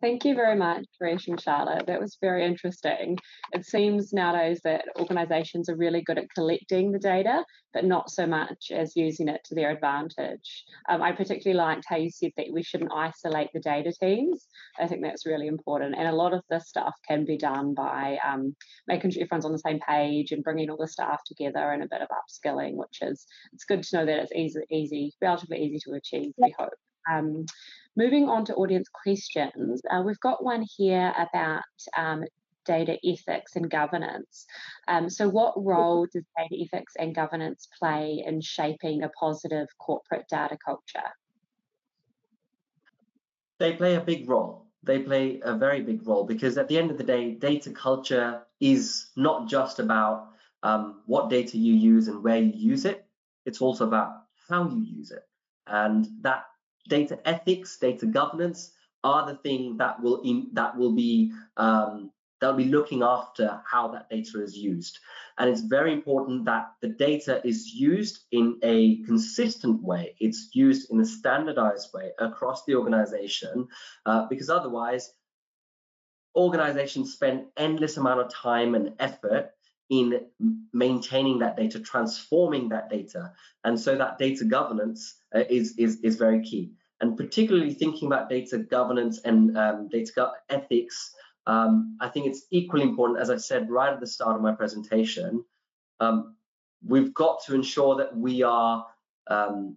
Thank 0.00 0.24
you 0.24 0.36
very 0.36 0.54
much, 0.54 0.84
Suresh 1.00 1.26
and 1.26 1.40
Charlotte. 1.40 1.86
That 1.88 2.00
was 2.00 2.18
very 2.20 2.44
interesting. 2.44 3.18
It 3.52 3.66
seems 3.66 4.12
nowadays 4.12 4.60
that 4.62 4.84
organisations 4.96 5.68
are 5.68 5.74
really 5.74 6.02
good 6.02 6.18
at 6.18 6.30
collecting 6.32 6.92
the 6.92 7.00
data, 7.00 7.44
but 7.74 7.84
not 7.84 8.08
so 8.08 8.24
much 8.24 8.70
as 8.70 8.94
using 8.94 9.26
it 9.26 9.40
to 9.46 9.56
their 9.56 9.70
advantage. 9.70 10.64
Um, 10.88 11.02
I 11.02 11.10
particularly 11.10 11.58
liked 11.58 11.84
how 11.88 11.96
you 11.96 12.10
said 12.10 12.30
that 12.36 12.46
we 12.52 12.62
shouldn't 12.62 12.92
isolate 12.94 13.48
the 13.52 13.60
data 13.60 13.92
teams. 14.00 14.46
I 14.78 14.86
think 14.86 15.02
that's 15.02 15.26
really 15.26 15.48
important. 15.48 15.96
And 15.98 16.06
a 16.06 16.12
lot 16.12 16.32
of 16.32 16.44
this 16.48 16.68
stuff 16.68 16.94
can 17.06 17.24
be 17.24 17.36
done 17.36 17.74
by 17.74 18.18
um, 18.24 18.54
making 18.86 19.10
sure 19.10 19.24
everyone's 19.24 19.46
on 19.46 19.52
the 19.52 19.58
same 19.58 19.80
page 19.80 20.30
and 20.30 20.44
bringing 20.44 20.70
all 20.70 20.76
the 20.76 20.86
staff 20.86 21.22
together 21.26 21.72
and 21.72 21.82
a 21.82 21.88
bit 21.88 22.02
of 22.02 22.08
upskilling, 22.08 22.74
which 22.74 22.98
is 23.02 23.26
it's 23.52 23.64
good 23.64 23.82
to 23.82 23.96
know 23.96 24.06
that 24.06 24.20
it's 24.20 24.32
easy, 24.32 24.60
easy, 24.70 25.14
relatively 25.20 25.58
easy 25.58 25.80
to 25.86 25.96
achieve. 25.96 26.34
We 26.36 26.54
hope. 26.56 26.70
Um, 27.10 27.46
moving 27.98 28.28
on 28.28 28.44
to 28.44 28.54
audience 28.54 28.88
questions, 28.88 29.82
uh, 29.90 30.00
we've 30.06 30.20
got 30.20 30.42
one 30.42 30.64
here 30.76 31.12
about 31.18 31.62
um, 31.96 32.22
data 32.64 32.96
ethics 33.04 33.56
and 33.56 33.68
governance. 33.68 34.46
Um, 34.86 35.10
so, 35.10 35.28
what 35.28 35.54
role 35.56 36.06
does 36.12 36.24
data 36.36 36.62
ethics 36.64 36.92
and 36.96 37.14
governance 37.14 37.66
play 37.78 38.22
in 38.24 38.40
shaping 38.40 39.02
a 39.02 39.08
positive 39.08 39.66
corporate 39.78 40.26
data 40.30 40.56
culture? 40.64 41.10
They 43.58 43.72
play 43.72 43.96
a 43.96 44.00
big 44.00 44.28
role. 44.30 44.66
They 44.84 45.00
play 45.00 45.40
a 45.42 45.56
very 45.56 45.82
big 45.82 46.06
role 46.06 46.24
because 46.24 46.56
at 46.56 46.68
the 46.68 46.78
end 46.78 46.92
of 46.92 46.98
the 46.98 47.04
day, 47.04 47.32
data 47.32 47.72
culture 47.72 48.42
is 48.60 49.10
not 49.16 49.48
just 49.48 49.80
about 49.80 50.28
um, 50.62 51.02
what 51.06 51.30
data 51.30 51.58
you 51.58 51.74
use 51.74 52.06
and 52.06 52.22
where 52.22 52.38
you 52.38 52.52
use 52.54 52.84
it, 52.84 53.04
it's 53.44 53.60
also 53.60 53.86
about 53.86 54.12
how 54.48 54.68
you 54.68 54.82
use 54.82 55.10
it. 55.10 55.24
And 55.66 56.06
that 56.20 56.44
data 56.88 57.18
ethics, 57.24 57.78
data 57.78 58.06
governance 58.06 58.72
are 59.04 59.26
the 59.26 59.36
thing 59.36 59.76
that 59.78 60.02
will 60.02 60.20
in, 60.22 60.48
that 60.54 60.76
will 60.76 60.92
be 60.92 61.32
um, 61.56 62.10
that 62.40 62.48
will 62.48 62.56
be 62.56 62.64
looking 62.64 63.02
after 63.02 63.60
how 63.66 63.88
that 63.88 64.08
data 64.08 64.42
is 64.42 64.56
used. 64.56 64.98
And 65.38 65.50
it's 65.50 65.60
very 65.60 65.92
important 65.92 66.44
that 66.44 66.72
the 66.80 66.88
data 66.88 67.40
is 67.44 67.66
used 67.66 68.20
in 68.30 68.58
a 68.62 69.02
consistent 69.02 69.82
way. 69.82 70.14
It's 70.20 70.50
used 70.52 70.90
in 70.90 71.00
a 71.00 71.04
standardized 71.04 71.88
way 71.92 72.12
across 72.18 72.64
the 72.64 72.76
organization, 72.76 73.68
uh, 74.06 74.26
because 74.28 74.50
otherwise, 74.50 75.12
organizations 76.36 77.12
spend 77.12 77.46
endless 77.56 77.96
amount 77.96 78.20
of 78.20 78.32
time 78.32 78.74
and 78.76 78.94
effort 79.00 79.50
in 79.90 80.26
maintaining 80.72 81.38
that 81.38 81.56
data, 81.56 81.80
transforming 81.80 82.68
that 82.68 82.90
data. 82.90 83.32
And 83.64 83.80
so 83.80 83.96
that 83.96 84.18
data 84.18 84.44
governance 84.44 85.16
uh, 85.34 85.44
is, 85.48 85.76
is, 85.78 86.00
is 86.00 86.16
very 86.16 86.42
key. 86.42 86.72
And 87.00 87.16
particularly 87.16 87.74
thinking 87.74 88.06
about 88.06 88.28
data 88.28 88.58
governance 88.58 89.20
and 89.24 89.56
um, 89.56 89.88
data 89.88 90.32
ethics, 90.48 91.14
um, 91.46 91.96
I 92.00 92.08
think 92.08 92.26
it's 92.26 92.46
equally 92.50 92.82
important, 92.82 93.20
as 93.20 93.30
I 93.30 93.36
said 93.36 93.70
right 93.70 93.92
at 93.92 94.00
the 94.00 94.06
start 94.06 94.36
of 94.36 94.42
my 94.42 94.52
presentation, 94.52 95.44
um, 96.00 96.36
we've 96.84 97.14
got 97.14 97.44
to 97.46 97.54
ensure 97.54 97.96
that 97.96 98.16
we 98.16 98.42
are 98.42 98.86
um, 99.28 99.76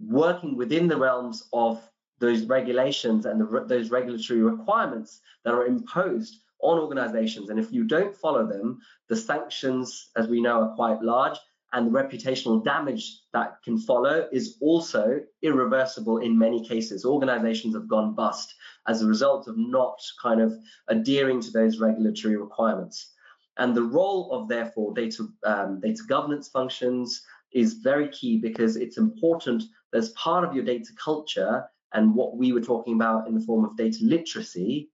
working 0.00 0.56
within 0.56 0.88
the 0.88 0.96
realms 0.96 1.48
of 1.52 1.82
those 2.18 2.44
regulations 2.44 3.26
and 3.26 3.40
the, 3.40 3.64
those 3.66 3.90
regulatory 3.90 4.40
requirements 4.40 5.20
that 5.44 5.54
are 5.54 5.66
imposed 5.66 6.38
on 6.60 6.78
organizations. 6.78 7.50
And 7.50 7.58
if 7.58 7.72
you 7.72 7.84
don't 7.84 8.14
follow 8.14 8.46
them, 8.46 8.80
the 9.08 9.16
sanctions, 9.16 10.10
as 10.16 10.28
we 10.28 10.40
know, 10.40 10.62
are 10.62 10.74
quite 10.74 11.02
large 11.02 11.38
and 11.72 11.86
the 11.86 11.90
reputational 11.90 12.62
damage 12.62 13.20
that 13.32 13.62
can 13.64 13.78
follow 13.78 14.28
is 14.30 14.58
also 14.60 15.20
irreversible 15.40 16.18
in 16.18 16.38
many 16.38 16.66
cases. 16.66 17.04
Organizations 17.04 17.74
have 17.74 17.88
gone 17.88 18.14
bust 18.14 18.54
as 18.86 19.02
a 19.02 19.06
result 19.06 19.48
of 19.48 19.56
not 19.56 19.98
kind 20.20 20.40
of 20.40 20.52
adhering 20.88 21.40
to 21.40 21.50
those 21.50 21.80
regulatory 21.80 22.36
requirements. 22.36 23.12
And 23.56 23.74
the 23.74 23.82
role 23.82 24.32
of, 24.32 24.48
therefore, 24.48 24.92
data, 24.94 25.26
um, 25.44 25.80
data 25.80 26.02
governance 26.06 26.48
functions 26.48 27.22
is 27.52 27.74
very 27.74 28.08
key 28.08 28.38
because 28.38 28.76
it's 28.76 28.98
important 28.98 29.62
as 29.94 30.10
part 30.10 30.44
of 30.44 30.54
your 30.54 30.64
data 30.64 30.90
culture 31.02 31.64
and 31.92 32.14
what 32.14 32.36
we 32.36 32.52
were 32.52 32.60
talking 32.60 32.94
about 32.94 33.28
in 33.28 33.34
the 33.34 33.44
form 33.44 33.64
of 33.64 33.76
data 33.76 33.98
literacy, 34.00 34.90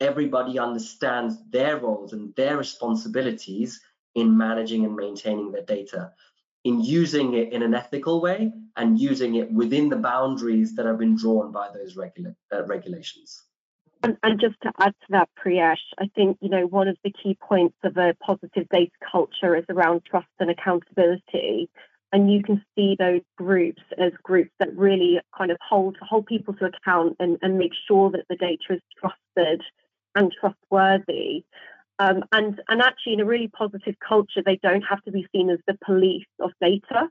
everybody 0.00 0.58
understands 0.58 1.36
their 1.50 1.78
roles 1.78 2.12
and 2.12 2.34
their 2.36 2.56
responsibilities 2.56 3.80
in 4.14 4.36
managing 4.36 4.84
and 4.84 4.96
maintaining 4.96 5.52
their 5.52 5.64
data, 5.64 6.12
in 6.64 6.80
using 6.80 7.34
it 7.34 7.52
in 7.52 7.62
an 7.62 7.74
ethical 7.74 8.20
way 8.20 8.52
and 8.76 8.98
using 8.98 9.36
it 9.36 9.50
within 9.50 9.88
the 9.88 9.96
boundaries 9.96 10.74
that 10.76 10.86
have 10.86 10.98
been 10.98 11.16
drawn 11.16 11.52
by 11.52 11.68
those 11.72 11.96
regula 11.96 12.34
uh, 12.52 12.64
regulations. 12.64 13.44
And, 14.02 14.16
and, 14.22 14.40
just 14.40 14.54
to 14.62 14.72
add 14.78 14.94
to 15.00 15.06
that, 15.10 15.28
Priyesh, 15.38 15.76
I 15.98 16.08
think 16.14 16.38
you 16.40 16.48
know 16.48 16.66
one 16.66 16.88
of 16.88 16.96
the 17.04 17.12
key 17.12 17.36
points 17.40 17.76
of 17.84 17.96
a 17.98 18.14
positive 18.24 18.66
data 18.70 18.92
culture 19.10 19.54
is 19.54 19.64
around 19.68 20.04
trust 20.04 20.28
and 20.38 20.50
accountability. 20.50 21.68
And 22.12 22.32
you 22.32 22.42
can 22.42 22.64
see 22.74 22.96
those 22.98 23.20
groups 23.36 23.82
as 23.96 24.12
groups 24.22 24.50
that 24.58 24.76
really 24.76 25.20
kind 25.36 25.50
of 25.50 25.58
hold 25.66 25.96
hold 26.00 26.26
people 26.26 26.54
to 26.54 26.66
account 26.66 27.16
and, 27.20 27.38
and 27.42 27.58
make 27.58 27.72
sure 27.86 28.10
that 28.10 28.24
the 28.28 28.36
data 28.36 28.62
is 28.70 28.80
trusted 28.98 29.62
and 30.14 30.32
trustworthy. 30.40 31.44
Um, 32.00 32.24
and 32.32 32.58
and 32.68 32.80
actually, 32.80 33.12
in 33.12 33.20
a 33.20 33.26
really 33.26 33.48
positive 33.48 33.94
culture, 34.06 34.42
they 34.42 34.58
don't 34.62 34.80
have 34.80 35.02
to 35.02 35.12
be 35.12 35.26
seen 35.36 35.50
as 35.50 35.58
the 35.66 35.76
police 35.84 36.24
of 36.40 36.50
data. 36.58 37.06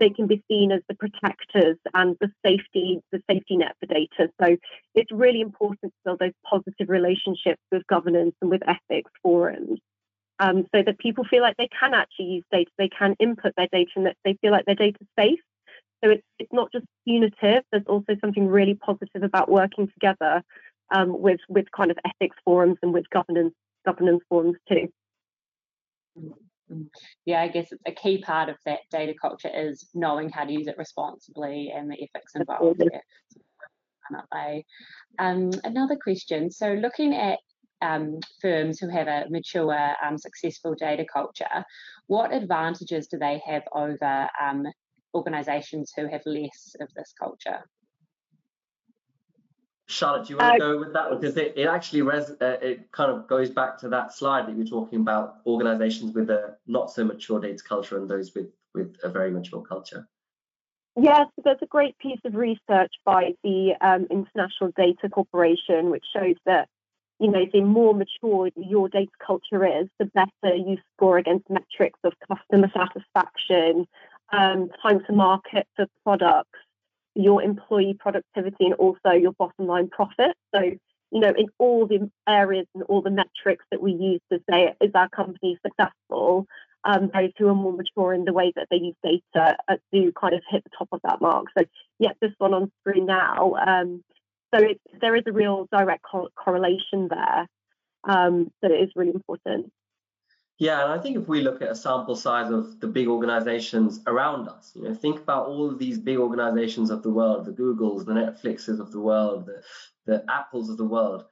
They 0.00 0.10
can 0.10 0.26
be 0.26 0.44
seen 0.50 0.70
as 0.70 0.82
the 0.86 0.94
protectors 0.94 1.78
and 1.94 2.14
the 2.20 2.30
safety 2.44 3.00
the 3.10 3.22
safety 3.28 3.56
net 3.56 3.74
for 3.80 3.86
data. 3.86 4.30
So 4.42 4.58
it's 4.94 5.10
really 5.10 5.40
important 5.40 5.94
to 5.94 5.98
build 6.04 6.18
those 6.18 6.34
positive 6.44 6.90
relationships 6.90 7.62
with 7.72 7.86
governance 7.86 8.34
and 8.42 8.50
with 8.50 8.60
ethics 8.68 9.10
forums, 9.22 9.78
um, 10.40 10.66
so 10.74 10.82
that 10.82 10.98
people 10.98 11.24
feel 11.24 11.40
like 11.40 11.56
they 11.56 11.70
can 11.80 11.94
actually 11.94 12.26
use 12.26 12.44
data, 12.52 12.70
they 12.76 12.90
can 12.90 13.16
input 13.18 13.54
their 13.56 13.68
data, 13.72 13.92
and 13.96 14.04
that 14.04 14.16
they 14.26 14.36
feel 14.42 14.52
like 14.52 14.66
their 14.66 14.74
data 14.74 14.98
is 15.00 15.08
safe. 15.18 15.40
So 16.04 16.10
it's 16.10 16.26
it's 16.38 16.52
not 16.52 16.70
just 16.70 16.84
punitive. 17.08 17.62
There's 17.72 17.86
also 17.86 18.14
something 18.20 18.46
really 18.46 18.74
positive 18.74 19.22
about 19.22 19.50
working 19.50 19.88
together 19.88 20.42
um, 20.90 21.18
with 21.18 21.40
with 21.48 21.64
kind 21.74 21.90
of 21.90 21.96
ethics 22.04 22.36
forums 22.44 22.76
and 22.82 22.92
with 22.92 23.08
governance 23.08 23.54
governance 23.84 24.22
forums 24.28 24.56
too. 24.68 24.88
Mm-hmm. 26.18 26.82
Yeah, 27.26 27.42
I 27.42 27.48
guess 27.48 27.72
a 27.86 27.92
key 27.92 28.22
part 28.22 28.48
of 28.48 28.56
that 28.64 28.80
data 28.90 29.14
culture 29.20 29.50
is 29.54 29.88
knowing 29.94 30.30
how 30.30 30.44
to 30.44 30.52
use 30.52 30.66
it 30.66 30.78
responsibly 30.78 31.72
and 31.74 31.90
the 31.90 31.94
ethics 31.94 32.34
involved. 32.34 32.80
There. 32.80 33.02
Um, 35.18 35.50
another 35.64 35.96
question. 35.96 36.50
So, 36.50 36.74
looking 36.74 37.14
at 37.14 37.38
um, 37.80 38.18
firms 38.40 38.78
who 38.78 38.88
have 38.88 39.08
a 39.08 39.24
mature, 39.30 39.94
um, 40.04 40.18
successful 40.18 40.74
data 40.74 41.04
culture, 41.10 41.64
what 42.06 42.32
advantages 42.32 43.06
do 43.08 43.18
they 43.18 43.40
have 43.46 43.62
over 43.74 44.28
um, 44.42 44.66
organisations 45.14 45.92
who 45.96 46.08
have 46.08 46.22
less 46.26 46.74
of 46.80 46.88
this 46.94 47.14
culture? 47.18 47.60
Charlotte, 49.86 50.26
do 50.26 50.32
you 50.32 50.38
want 50.38 50.58
to 50.58 50.64
uh, 50.64 50.72
go 50.72 50.78
with 50.78 50.92
that? 50.94 51.10
Because 51.10 51.36
it, 51.36 51.54
it 51.56 51.66
actually 51.66 52.02
res, 52.02 52.30
uh, 52.40 52.56
it 52.62 52.90
kind 52.92 53.10
of 53.10 53.28
goes 53.28 53.50
back 53.50 53.78
to 53.78 53.88
that 53.90 54.14
slide 54.14 54.46
that 54.46 54.52
you 54.52 54.58
were 54.58 54.64
talking 54.64 55.00
about 55.00 55.36
organizations 55.46 56.14
with 56.14 56.30
a 56.30 56.56
not 56.66 56.90
so 56.90 57.04
mature 57.04 57.38
data 57.38 57.62
culture 57.62 57.98
and 57.98 58.08
those 58.08 58.34
with, 58.34 58.48
with 58.74 58.96
a 59.02 59.10
very 59.10 59.30
mature 59.30 59.62
culture. 59.62 60.08
Yes, 60.96 61.26
there's 61.42 61.58
a 61.60 61.66
great 61.66 61.98
piece 61.98 62.20
of 62.24 62.34
research 62.34 62.92
by 63.04 63.34
the 63.42 63.74
um, 63.80 64.06
International 64.10 64.70
Data 64.76 65.08
Corporation 65.10 65.90
which 65.90 66.04
shows 66.12 66.36
that 66.46 66.68
you 67.18 67.30
know 67.30 67.44
the 67.52 67.60
more 67.60 67.94
mature 67.94 68.50
your 68.56 68.88
data 68.88 69.10
culture 69.24 69.66
is, 69.66 69.88
the 69.98 70.06
better 70.06 70.54
you 70.54 70.78
score 70.96 71.18
against 71.18 71.50
metrics 71.50 71.98
of 72.04 72.12
customer 72.28 72.70
satisfaction, 72.72 73.86
um, 74.32 74.70
time 74.82 75.04
to 75.06 75.12
market 75.12 75.66
for 75.76 75.86
products, 76.04 76.58
your 77.14 77.42
employee 77.42 77.96
productivity 77.98 78.66
and 78.66 78.74
also 78.74 79.10
your 79.10 79.32
bottom 79.32 79.66
line 79.66 79.88
profit. 79.88 80.36
So, 80.54 80.60
you 80.62 81.20
know, 81.20 81.32
in 81.36 81.46
all 81.58 81.86
the 81.86 82.10
areas 82.28 82.66
and 82.74 82.82
all 82.84 83.02
the 83.02 83.10
metrics 83.10 83.64
that 83.70 83.80
we 83.80 83.92
use 83.92 84.20
to 84.32 84.40
say, 84.50 84.74
is 84.80 84.90
our 84.94 85.08
company 85.08 85.58
successful? 85.64 86.46
Um, 86.84 87.10
those 87.14 87.30
who 87.38 87.48
are 87.48 87.54
more 87.54 87.72
mature 87.72 88.12
in 88.12 88.24
the 88.24 88.32
way 88.32 88.52
that 88.56 88.66
they 88.70 88.76
use 88.76 88.96
data 89.02 89.56
uh, 89.68 89.76
do 89.92 90.12
kind 90.20 90.34
of 90.34 90.42
hit 90.50 90.64
the 90.64 90.70
top 90.76 90.88
of 90.92 91.00
that 91.04 91.20
mark. 91.20 91.46
So, 91.56 91.64
yeah, 91.98 92.12
this 92.20 92.32
one 92.38 92.52
on 92.52 92.70
screen 92.80 93.06
now. 93.06 93.54
Um, 93.54 94.02
so 94.54 94.62
it, 94.62 94.80
there 95.00 95.16
is 95.16 95.22
a 95.26 95.32
real 95.32 95.66
direct 95.72 96.04
co- 96.10 96.28
correlation 96.36 97.08
there. 97.08 97.48
Um, 98.04 98.50
it 98.62 98.68
is 98.68 98.90
really 98.94 99.12
important. 99.14 99.72
Yeah, 100.58 100.84
and 100.84 100.92
I 100.92 101.02
think 101.02 101.16
if 101.16 101.26
we 101.26 101.40
look 101.40 101.62
at 101.62 101.70
a 101.70 101.74
sample 101.74 102.14
size 102.14 102.50
of 102.52 102.78
the 102.78 102.86
big 102.86 103.08
organizations 103.08 104.00
around 104.06 104.48
us, 104.48 104.72
you 104.76 104.82
know, 104.82 104.94
think 104.94 105.18
about 105.20 105.48
all 105.48 105.68
of 105.68 105.78
these 105.80 105.98
big 105.98 106.18
organizations 106.18 106.90
of 106.90 107.02
the 107.02 107.10
world, 107.10 107.44
the 107.44 107.52
Googles, 107.52 108.06
the 108.06 108.12
Netflixes 108.12 108.78
of 108.78 108.92
the 108.92 109.00
world, 109.00 109.46
the, 109.46 109.62
the 110.06 110.24
Apples 110.30 110.70
of 110.70 110.76
the 110.76 110.84
world, 110.84 111.24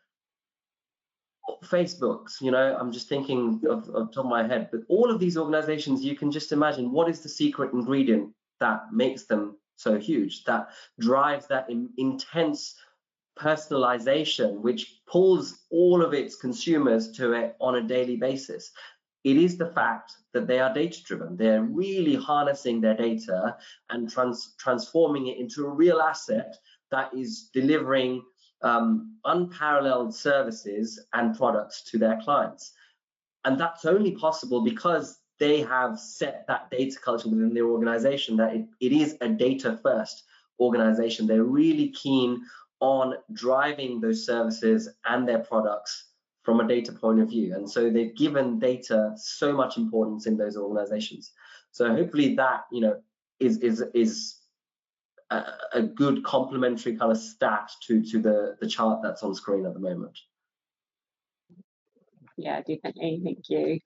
Facebooks, 1.65 2.41
you 2.41 2.51
know, 2.51 2.77
I'm 2.79 2.93
just 2.93 3.09
thinking 3.09 3.61
of, 3.69 3.89
of 3.91 4.13
top 4.13 4.25
of 4.25 4.31
my 4.31 4.47
head, 4.47 4.69
but 4.73 4.81
all 4.89 5.11
of 5.11 5.21
these 5.21 5.37
organizations, 5.37 6.05
you 6.05 6.17
can 6.17 6.31
just 6.31 6.53
imagine 6.53 6.91
what 6.91 7.09
is 7.09 7.21
the 7.21 7.29
secret 7.29 7.73
ingredient 7.73 8.33
that 8.61 8.93
makes 8.93 9.25
them 9.25 9.57
so 9.77 9.99
huge, 9.99 10.45
that 10.45 10.71
drives 10.99 11.47
that 11.49 11.71
in, 11.71 11.91
intense 11.97 12.75
personalization, 13.39 14.61
which 14.61 15.01
pulls 15.07 15.61
all 15.71 16.03
of 16.03 16.13
its 16.13 16.37
consumers 16.37 17.11
to 17.13 17.33
it 17.33 17.57
on 17.61 17.77
a 17.77 17.83
daily 17.83 18.17
basis 18.17 18.73
it 19.25 19.37
is 19.37 19.57
the 19.57 19.71
fact 19.71 20.13
that 20.33 20.47
they 20.47 20.59
are 20.59 20.75
data 20.75 21.03
driven. 21.05 21.37
They're 21.37 21.63
really 21.63 22.17
harnessing 22.17 22.81
their 22.81 22.97
data 22.97 23.57
and 23.91 24.11
trans 24.11 24.55
transforming 24.59 25.29
it 25.29 25.39
into 25.39 25.67
a 25.67 25.71
real 25.71 26.01
asset 26.01 26.57
that 26.91 27.15
is 27.15 27.51
delivering 27.53 28.23
um, 28.63 29.17
unparalleled 29.25 30.15
services 30.15 31.05
and 31.13 31.37
products 31.37 31.83
to 31.91 31.99
their 31.99 32.21
clients. 32.23 32.73
And 33.45 33.59
that's 33.59 33.85
only 33.85 34.13
possible 34.13 34.63
because 34.63 35.19
they 35.39 35.61
have 35.63 35.99
set 35.99 36.45
that 36.47 36.71
data 36.71 36.97
culture 37.03 37.29
within 37.29 37.55
their 37.55 37.67
organization 37.67 38.37
that 38.37 38.55
it, 38.55 38.67
it 38.81 38.93
is 38.93 39.17
a 39.21 39.29
data 39.29 39.79
first 39.83 40.25
organization. 40.61 41.27
They're 41.27 41.45
really 41.45 41.89
keen 41.91 42.43
on 42.81 43.15
driving 43.33 44.01
those 44.01 44.27
services 44.27 44.89
and 45.05 45.29
their 45.29 45.41
products 45.41 46.12
from 46.43 46.61
a 46.61 46.67
data 46.67 46.93
point 46.93 47.21
of 47.21 47.29
view. 47.29 47.55
And 47.55 47.71
so 47.71 47.91
they've 47.91 48.15
given 48.17 48.59
data 48.59 49.13
so 49.17 49.53
much 49.53 49.77
importance 49.77 50.27
in 50.27 50.37
those 50.37 50.57
organizations. 50.57 51.33
So 51.71 51.95
hopefully 51.95 52.35
that, 52.37 52.63
you 52.71 52.81
know, 52.81 53.01
is 53.41 53.59
is 53.59 53.83
is 53.95 54.39
a, 55.31 55.45
a 55.73 55.83
good 55.83 56.23
complementary 56.25 56.97
kind 56.97 57.11
of 57.11 57.19
stat 57.19 57.71
to 57.87 58.03
to 58.03 58.19
the 58.19 58.57
the 58.61 58.67
chart 58.67 59.01
that's 59.03 59.23
on 59.23 59.35
screen 59.35 59.67
at 59.67 59.75
the 59.75 59.81
moment. 59.81 60.19
Yeah, 62.37 62.61
definitely. 62.61 63.21
Thank 63.23 63.39
you. 63.49 63.79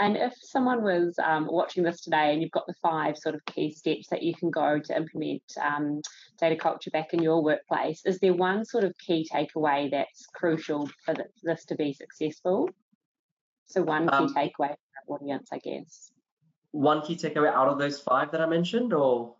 And 0.00 0.16
if 0.16 0.32
someone 0.40 0.82
was 0.82 1.18
um, 1.18 1.48
watching 1.50 1.82
this 1.82 2.02
today 2.02 2.32
and 2.32 2.40
you've 2.40 2.52
got 2.52 2.66
the 2.68 2.74
five 2.80 3.18
sort 3.18 3.34
of 3.34 3.44
key 3.46 3.72
steps 3.72 4.08
that 4.08 4.22
you 4.22 4.32
can 4.32 4.50
go 4.50 4.78
to 4.78 4.96
implement 4.96 5.42
um, 5.60 6.02
data 6.40 6.54
culture 6.54 6.90
back 6.90 7.14
in 7.14 7.22
your 7.22 7.42
workplace, 7.42 8.02
is 8.06 8.20
there 8.20 8.32
one 8.32 8.64
sort 8.64 8.84
of 8.84 8.96
key 8.98 9.28
takeaway 9.30 9.90
that's 9.90 10.26
crucial 10.26 10.88
for 11.04 11.14
this 11.42 11.64
to 11.66 11.74
be 11.74 11.92
successful? 11.92 12.70
So, 13.66 13.82
one 13.82 14.08
key 14.08 14.14
um, 14.14 14.34
takeaway 14.34 14.70
for 14.70 14.76
the 15.08 15.14
audience, 15.14 15.48
I 15.52 15.58
guess. 15.58 16.12
One 16.70 17.02
key 17.02 17.16
takeaway 17.16 17.52
out 17.52 17.68
of 17.68 17.78
those 17.78 17.98
five 17.98 18.30
that 18.30 18.40
I 18.40 18.46
mentioned, 18.46 18.92
or? 18.92 19.34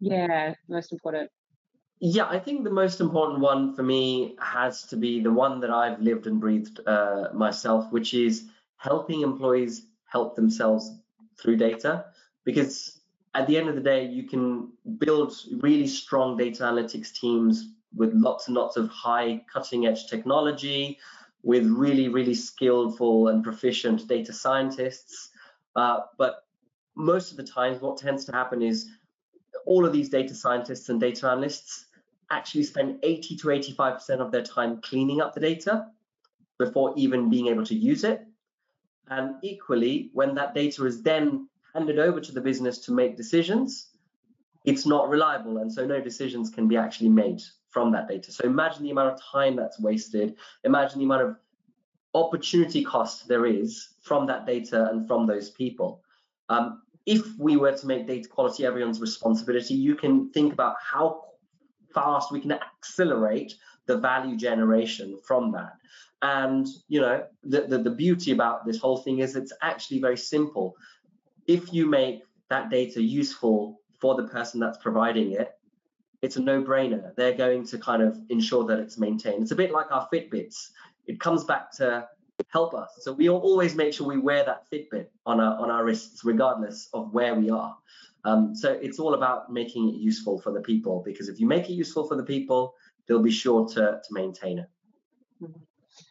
Yeah, 0.00 0.54
most 0.68 0.92
important. 0.92 1.30
Yeah, 2.00 2.26
I 2.28 2.38
think 2.38 2.62
the 2.62 2.70
most 2.70 3.00
important 3.00 3.40
one 3.40 3.74
for 3.74 3.82
me 3.82 4.36
has 4.38 4.84
to 4.84 4.96
be 4.96 5.20
the 5.20 5.32
one 5.32 5.58
that 5.60 5.70
I've 5.70 6.00
lived 6.00 6.28
and 6.28 6.40
breathed 6.40 6.78
uh, 6.86 7.30
myself, 7.34 7.90
which 7.90 8.14
is 8.14 8.44
helping 8.78 9.22
employees 9.22 9.86
help 10.06 10.34
themselves 10.34 10.90
through 11.40 11.56
data. 11.56 12.06
Because 12.44 13.00
at 13.34 13.46
the 13.46 13.56
end 13.56 13.68
of 13.68 13.74
the 13.74 13.80
day, 13.80 14.06
you 14.06 14.24
can 14.24 14.72
build 14.98 15.34
really 15.60 15.86
strong 15.86 16.36
data 16.36 16.62
analytics 16.64 17.12
teams 17.12 17.72
with 17.94 18.12
lots 18.14 18.48
and 18.48 18.56
lots 18.56 18.76
of 18.76 18.88
high 18.88 19.42
cutting 19.52 19.86
edge 19.86 20.06
technology, 20.06 20.98
with 21.42 21.66
really, 21.66 22.08
really 22.08 22.34
skillful 22.34 23.28
and 23.28 23.44
proficient 23.44 24.06
data 24.08 24.32
scientists. 24.32 25.30
Uh, 25.76 26.00
but 26.16 26.44
most 26.96 27.30
of 27.30 27.36
the 27.36 27.44
times, 27.44 27.80
what 27.80 27.96
tends 27.96 28.24
to 28.24 28.32
happen 28.32 28.62
is 28.62 28.88
all 29.66 29.86
of 29.86 29.92
these 29.92 30.08
data 30.08 30.34
scientists 30.34 30.88
and 30.88 31.00
data 31.00 31.28
analysts 31.28 31.86
actually 32.30 32.64
spend 32.64 32.98
80 33.02 33.36
to 33.36 33.46
85% 33.48 34.20
of 34.20 34.32
their 34.32 34.42
time 34.42 34.80
cleaning 34.80 35.20
up 35.20 35.34
the 35.34 35.40
data 35.40 35.86
before 36.58 36.92
even 36.96 37.30
being 37.30 37.46
able 37.46 37.64
to 37.64 37.74
use 37.74 38.04
it. 38.04 38.27
And 39.10 39.36
equally, 39.42 40.10
when 40.12 40.34
that 40.34 40.54
data 40.54 40.84
is 40.86 41.02
then 41.02 41.48
handed 41.74 41.98
over 41.98 42.20
to 42.20 42.32
the 42.32 42.40
business 42.40 42.78
to 42.80 42.92
make 42.92 43.16
decisions, 43.16 43.90
it's 44.64 44.86
not 44.86 45.08
reliable. 45.08 45.58
And 45.58 45.72
so 45.72 45.86
no 45.86 46.00
decisions 46.00 46.50
can 46.50 46.68
be 46.68 46.76
actually 46.76 47.08
made 47.08 47.40
from 47.70 47.92
that 47.92 48.08
data. 48.08 48.32
So 48.32 48.44
imagine 48.44 48.82
the 48.82 48.90
amount 48.90 49.14
of 49.14 49.22
time 49.22 49.56
that's 49.56 49.80
wasted. 49.80 50.36
Imagine 50.64 50.98
the 50.98 51.04
amount 51.04 51.22
of 51.22 51.36
opportunity 52.14 52.82
cost 52.82 53.28
there 53.28 53.46
is 53.46 53.94
from 54.02 54.26
that 54.26 54.46
data 54.46 54.88
and 54.90 55.06
from 55.06 55.26
those 55.26 55.50
people. 55.50 56.02
Um, 56.48 56.82
if 57.06 57.22
we 57.38 57.56
were 57.56 57.72
to 57.72 57.86
make 57.86 58.06
data 58.06 58.28
quality 58.28 58.66
everyone's 58.66 59.00
responsibility, 59.00 59.74
you 59.74 59.94
can 59.94 60.30
think 60.30 60.52
about 60.52 60.76
how 60.82 61.24
fast 61.94 62.32
we 62.32 62.40
can 62.40 62.52
accelerate 62.52 63.54
the 63.88 63.98
value 63.98 64.36
generation 64.36 65.18
from 65.26 65.50
that. 65.52 65.72
And 66.22 66.66
you 66.86 67.00
know, 67.00 67.24
the, 67.42 67.62
the, 67.62 67.78
the 67.78 67.90
beauty 67.90 68.30
about 68.30 68.64
this 68.64 68.78
whole 68.78 68.98
thing 68.98 69.18
is 69.18 69.34
it's 69.34 69.52
actually 69.62 70.00
very 70.00 70.16
simple. 70.16 70.76
If 71.46 71.72
you 71.72 71.86
make 71.86 72.22
that 72.50 72.70
data 72.70 73.02
useful 73.02 73.80
for 74.00 74.14
the 74.14 74.28
person 74.28 74.60
that's 74.60 74.78
providing 74.78 75.32
it, 75.32 75.52
it's 76.20 76.36
a 76.36 76.40
no-brainer. 76.40 77.14
They're 77.16 77.36
going 77.36 77.64
to 77.66 77.78
kind 77.78 78.02
of 78.02 78.18
ensure 78.28 78.64
that 78.66 78.78
it's 78.78 78.98
maintained. 78.98 79.42
It's 79.42 79.52
a 79.52 79.56
bit 79.56 79.70
like 79.70 79.90
our 79.90 80.08
Fitbits. 80.12 80.70
It 81.06 81.20
comes 81.20 81.44
back 81.44 81.72
to 81.76 82.08
help 82.48 82.74
us. 82.74 82.90
So 83.00 83.12
we 83.12 83.28
always 83.28 83.74
make 83.74 83.94
sure 83.94 84.06
we 84.06 84.18
wear 84.18 84.44
that 84.44 84.64
Fitbit 84.70 85.06
on 85.26 85.40
our 85.40 85.58
on 85.58 85.70
our 85.70 85.84
wrists, 85.84 86.24
regardless 86.24 86.88
of 86.92 87.12
where 87.12 87.34
we 87.34 87.50
are. 87.50 87.76
Um, 88.24 88.54
so 88.54 88.72
it's 88.72 88.98
all 88.98 89.14
about 89.14 89.52
making 89.52 89.88
it 89.88 89.94
useful 89.94 90.40
for 90.40 90.52
the 90.52 90.60
people 90.60 91.02
because 91.04 91.28
if 91.28 91.38
you 91.40 91.46
make 91.46 91.70
it 91.70 91.74
useful 91.74 92.06
for 92.08 92.16
the 92.16 92.24
people, 92.24 92.74
they'll 93.08 93.22
be 93.22 93.30
sure 93.30 93.66
to 93.68 93.74
to 93.74 94.08
maintain 94.12 94.58
it. 94.58 94.70
Mm-hmm. 95.42 95.60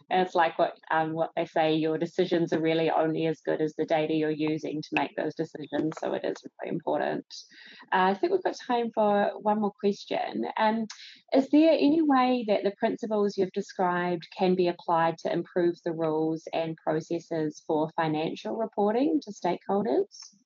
And 0.09 0.21
it's 0.21 0.35
like 0.35 0.57
what 0.57 0.77
um, 0.89 1.13
what 1.13 1.31
they 1.35 1.45
say, 1.45 1.75
your 1.75 1.97
decisions 1.97 2.53
are 2.53 2.61
really 2.61 2.89
only 2.89 3.25
as 3.27 3.41
good 3.41 3.61
as 3.61 3.73
the 3.75 3.85
data 3.85 4.13
you're 4.13 4.29
using 4.31 4.81
to 4.81 4.89
make 4.93 5.15
those 5.15 5.35
decisions. 5.35 5.93
So 5.99 6.13
it 6.13 6.23
is 6.23 6.37
really 6.61 6.73
important. 6.73 7.25
Uh, 7.91 8.11
I 8.11 8.13
think 8.13 8.31
we've 8.31 8.43
got 8.43 8.55
time 8.67 8.91
for 8.93 9.31
one 9.41 9.59
more 9.59 9.73
question. 9.79 10.45
Um, 10.57 10.87
is 11.33 11.49
there 11.49 11.71
any 11.71 12.01
way 12.01 12.45
that 12.47 12.63
the 12.63 12.73
principles 12.77 13.37
you've 13.37 13.51
described 13.51 14.27
can 14.37 14.55
be 14.55 14.69
applied 14.69 15.17
to 15.19 15.31
improve 15.31 15.75
the 15.83 15.91
rules 15.91 16.43
and 16.53 16.77
processes 16.77 17.61
for 17.67 17.89
financial 17.97 18.55
reporting 18.55 19.19
to 19.23 19.31
stakeholders? 19.31 20.37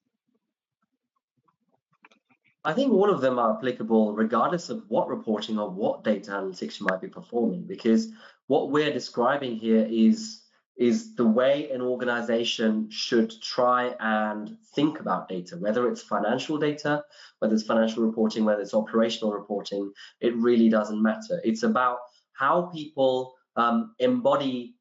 I 2.64 2.74
think 2.74 2.94
all 2.94 3.10
of 3.10 3.22
them 3.22 3.40
are 3.40 3.58
applicable 3.58 4.14
regardless 4.14 4.70
of 4.70 4.84
what 4.88 5.08
reporting 5.10 5.58
or 5.58 5.70
what 5.70 6.04
data 6.04 6.32
analytics 6.32 6.80
you 6.80 6.86
might 6.86 7.02
be 7.02 7.08
performing, 7.08 7.64
because 7.64 8.10
what 8.48 8.70
we're 8.70 8.94
describing 8.94 9.56
here 9.56 9.88
is 9.90 10.38
is 10.78 11.16
the 11.16 11.26
way 11.26 11.70
an 11.70 11.82
organization 11.82 12.90
should 12.90 13.32
try 13.42 13.94
and 14.00 14.58
think 14.74 15.00
about 15.00 15.28
data, 15.28 15.56
whether 15.58 15.88
it's 15.88 16.02
financial 16.02 16.58
data, 16.58 17.04
whether 17.40 17.54
it's 17.54 17.64
financial 17.64 18.04
reporting, 18.04 18.46
whether 18.46 18.62
it's 18.62 18.74
operational 18.74 19.32
reporting, 19.32 19.92
it 20.22 20.36
really 20.38 20.70
doesn't 20.70 21.02
matter. 21.02 21.40
It's 21.44 21.64
about 21.64 22.00
how 22.34 22.72
people 22.74 23.36
um, 23.58 23.94
embody 24.00 24.76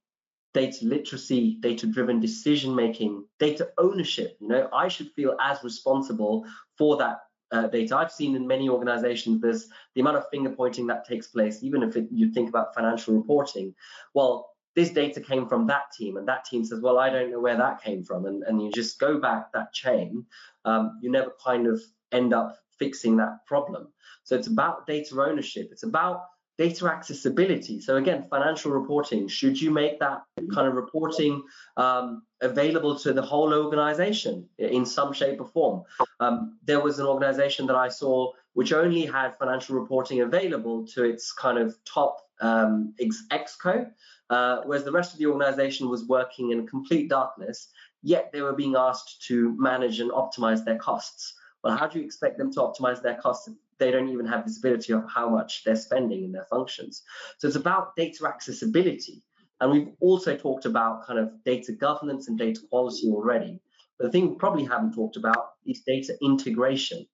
data 0.55 0.79
literacy, 0.83 1.59
data 1.61 1.87
driven 1.87 2.19
decision 2.19 2.75
making, 2.75 3.27
data 3.39 3.69
ownership. 3.77 4.37
You 4.41 4.49
know, 4.49 4.69
I 4.73 4.89
should 4.89 5.11
feel 5.13 5.37
as 5.41 5.63
responsible 5.63 6.47
for 6.79 6.97
that 6.99 7.19
uh, 7.53 7.67
data. 7.69 7.97
I've 7.97 8.13
seen 8.13 8.35
in 8.37 8.47
many 8.47 8.69
organizations 8.69 9.41
there's 9.41 9.69
the 9.95 10.01
amount 10.01 10.17
of 10.19 10.29
finger 10.31 10.51
pointing 10.51 10.87
that 10.89 11.07
takes 11.07 11.27
place, 11.27 11.63
even 11.63 11.83
if 11.83 11.97
it, 11.97 12.09
you 12.11 12.33
think 12.33 12.49
about 12.49 12.75
financial 12.75 13.15
reporting. 13.15 13.75
Well, 14.15 14.51
this 14.77 14.91
data 14.91 15.21
came 15.21 15.49
from 15.49 15.67
that 15.67 15.93
team, 15.97 16.17
and 16.17 16.29
that 16.29 16.45
team 16.45 16.65
says, 16.65 16.81
well, 16.81 16.99
I 16.99 17.11
don't 17.11 17.31
know 17.31 17.41
where 17.41 17.57
that 17.57 17.83
came 17.83 18.05
from. 18.05 18.27
And, 18.27 18.45
and 18.45 18.63
you 18.63 18.71
just 18.73 19.01
go 19.01 19.19
back 19.19 19.53
that 19.53 19.73
chain, 19.73 20.25
um, 20.65 20.99
you 21.03 21.11
never 21.11 21.33
kind 21.45 21.67
of 21.67 21.81
end 22.13 22.33
up 22.33 22.57
fixing 22.79 23.17
that 23.17 23.45
problem. 23.47 23.89
So 24.25 24.37
it's 24.37 24.47
about 24.47 24.87
data 24.87 25.21
ownership. 25.21 25.69
It's 25.73 25.83
about 25.83 26.23
data 26.59 26.87
accessibility. 26.87 27.81
So 27.81 27.97
again, 27.97 28.27
financial 28.29 28.71
reporting, 28.71 29.29
should 29.29 29.61
you 29.61 29.71
make 29.71 29.99
that 30.01 30.23
kind 30.55 30.69
of 30.69 30.75
reporting 30.75 31.43
um, 31.77 32.23
available 32.41 32.99
to 32.99 33.13
the 33.13 33.23
whole 33.23 33.55
organization 33.55 34.49
in 34.59 34.85
some 34.85 35.13
shape 35.13 35.41
or 35.41 35.47
form? 35.47 35.85
Um, 36.21 36.59
there 36.65 36.81
was 36.81 36.99
an 36.99 37.07
organization 37.07 37.67
that 37.67 37.77
I 37.77 37.89
saw 37.89 38.33
which 38.55 38.73
only 38.73 39.07
had 39.07 39.39
financial 39.39 39.77
reporting 39.77 40.21
available 40.21 40.87
to 40.89 41.05
its 41.05 41.33
kind 41.33 41.59
of 41.59 41.77
top 41.85 42.19
um, 42.41 42.95
exco, 43.31 43.91
uh, 44.29 44.61
whereas 44.65 44.85
the 44.85 44.93
rest 44.93 45.13
of 45.13 45.19
the 45.19 45.27
organization 45.27 45.89
was 45.89 46.05
working 46.05 46.51
in 46.51 46.67
complete 46.67 47.09
darkness, 47.09 47.69
yet 48.03 48.31
they 48.33 48.43
were 48.43 48.53
being 48.53 48.75
asked 48.77 49.23
to 49.29 49.55
manage 49.59 50.01
and 50.01 50.11
optimize 50.11 50.65
their 50.65 50.79
costs. 50.79 51.35
Well, 51.63 51.77
how 51.77 51.87
do 51.87 51.99
you 51.99 52.05
expect 52.05 52.39
them 52.39 52.53
to 52.53 52.61
optimize 52.61 53.03
their 53.03 53.17
costs 53.17 53.49
they 53.81 53.91
don't 53.91 54.09
even 54.09 54.27
have 54.27 54.45
visibility 54.45 54.93
of 54.93 55.05
how 55.13 55.29
much 55.29 55.65
they're 55.65 55.75
spending 55.75 56.23
in 56.23 56.31
their 56.31 56.45
functions. 56.45 57.03
So 57.39 57.49
it's 57.49 57.57
about 57.57 57.97
data 57.97 58.27
accessibility. 58.27 59.25
And 59.61 59.73
we've 59.73 59.89
also 60.01 60.37
talked 60.37 60.65
about 60.67 61.07
kind 61.07 61.19
of 61.19 61.33
data 61.45 61.73
governance 61.73 62.29
and 62.29 62.39
data 62.39 62.61
quality 62.71 63.09
already. 63.09 63.61
But 63.99 64.07
the 64.07 64.13
thing 64.13 64.31
we 64.31 64.37
probably 64.37 64.65
haven't 64.65 64.95
talked 64.95 65.17
about 65.17 65.51
is 65.67 65.81
data 65.81 66.17
integration. 66.23 67.07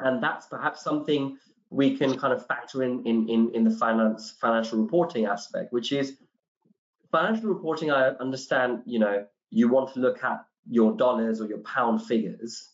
And 0.00 0.22
that's 0.22 0.46
perhaps 0.46 0.82
something 0.82 1.38
we 1.70 1.96
can 1.96 2.18
kind 2.18 2.34
of 2.34 2.46
factor 2.46 2.82
in 2.82 3.06
in, 3.06 3.28
in, 3.28 3.50
in 3.54 3.64
the 3.64 3.70
finance 3.70 4.34
financial 4.40 4.82
reporting 4.82 5.26
aspect, 5.26 5.72
which 5.72 5.92
is 5.92 6.18
financial 7.12 7.48
reporting, 7.48 7.90
I 7.90 8.08
understand, 8.08 8.82
you 8.86 8.98
know, 8.98 9.26
you 9.50 9.68
want 9.68 9.92
to 9.94 10.00
look 10.00 10.24
at 10.24 10.44
your 10.68 10.96
dollars 10.96 11.40
or 11.40 11.46
your 11.46 11.58
pound 11.58 12.04
figures, 12.04 12.71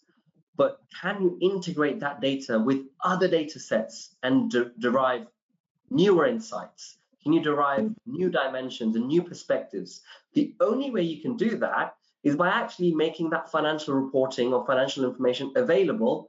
but 0.59 0.81
can 1.01 1.23
you 1.23 1.39
integrate 1.41 2.01
that 2.01 2.21
data 2.21 2.59
with 2.59 2.85
other 3.01 3.29
data 3.29 3.61
sets 3.61 4.17
and 4.25 4.51
de 4.51 4.73
derive 4.81 5.25
newer 5.89 6.27
insights? 6.27 6.99
Can 7.23 7.33
you 7.33 7.41
derive 7.41 7.95
new 8.07 8.29
dimensions 8.29 8.97
and 8.97 9.07
new 9.07 9.23
perspectives? 9.23 10.03
The 10.35 10.53
only 10.61 10.91
way 10.91 11.03
you 11.03 11.23
can 11.23 11.37
do 11.37 11.59
that 11.59 11.95
is 12.25 12.35
by 12.35 12.49
actually 12.49 12.93
making 12.93 13.31
that 13.31 13.53
financial 13.53 13.95
reporting 13.95 14.53
or 14.53 14.67
financial 14.67 15.05
information 15.05 15.53
available 15.55 16.29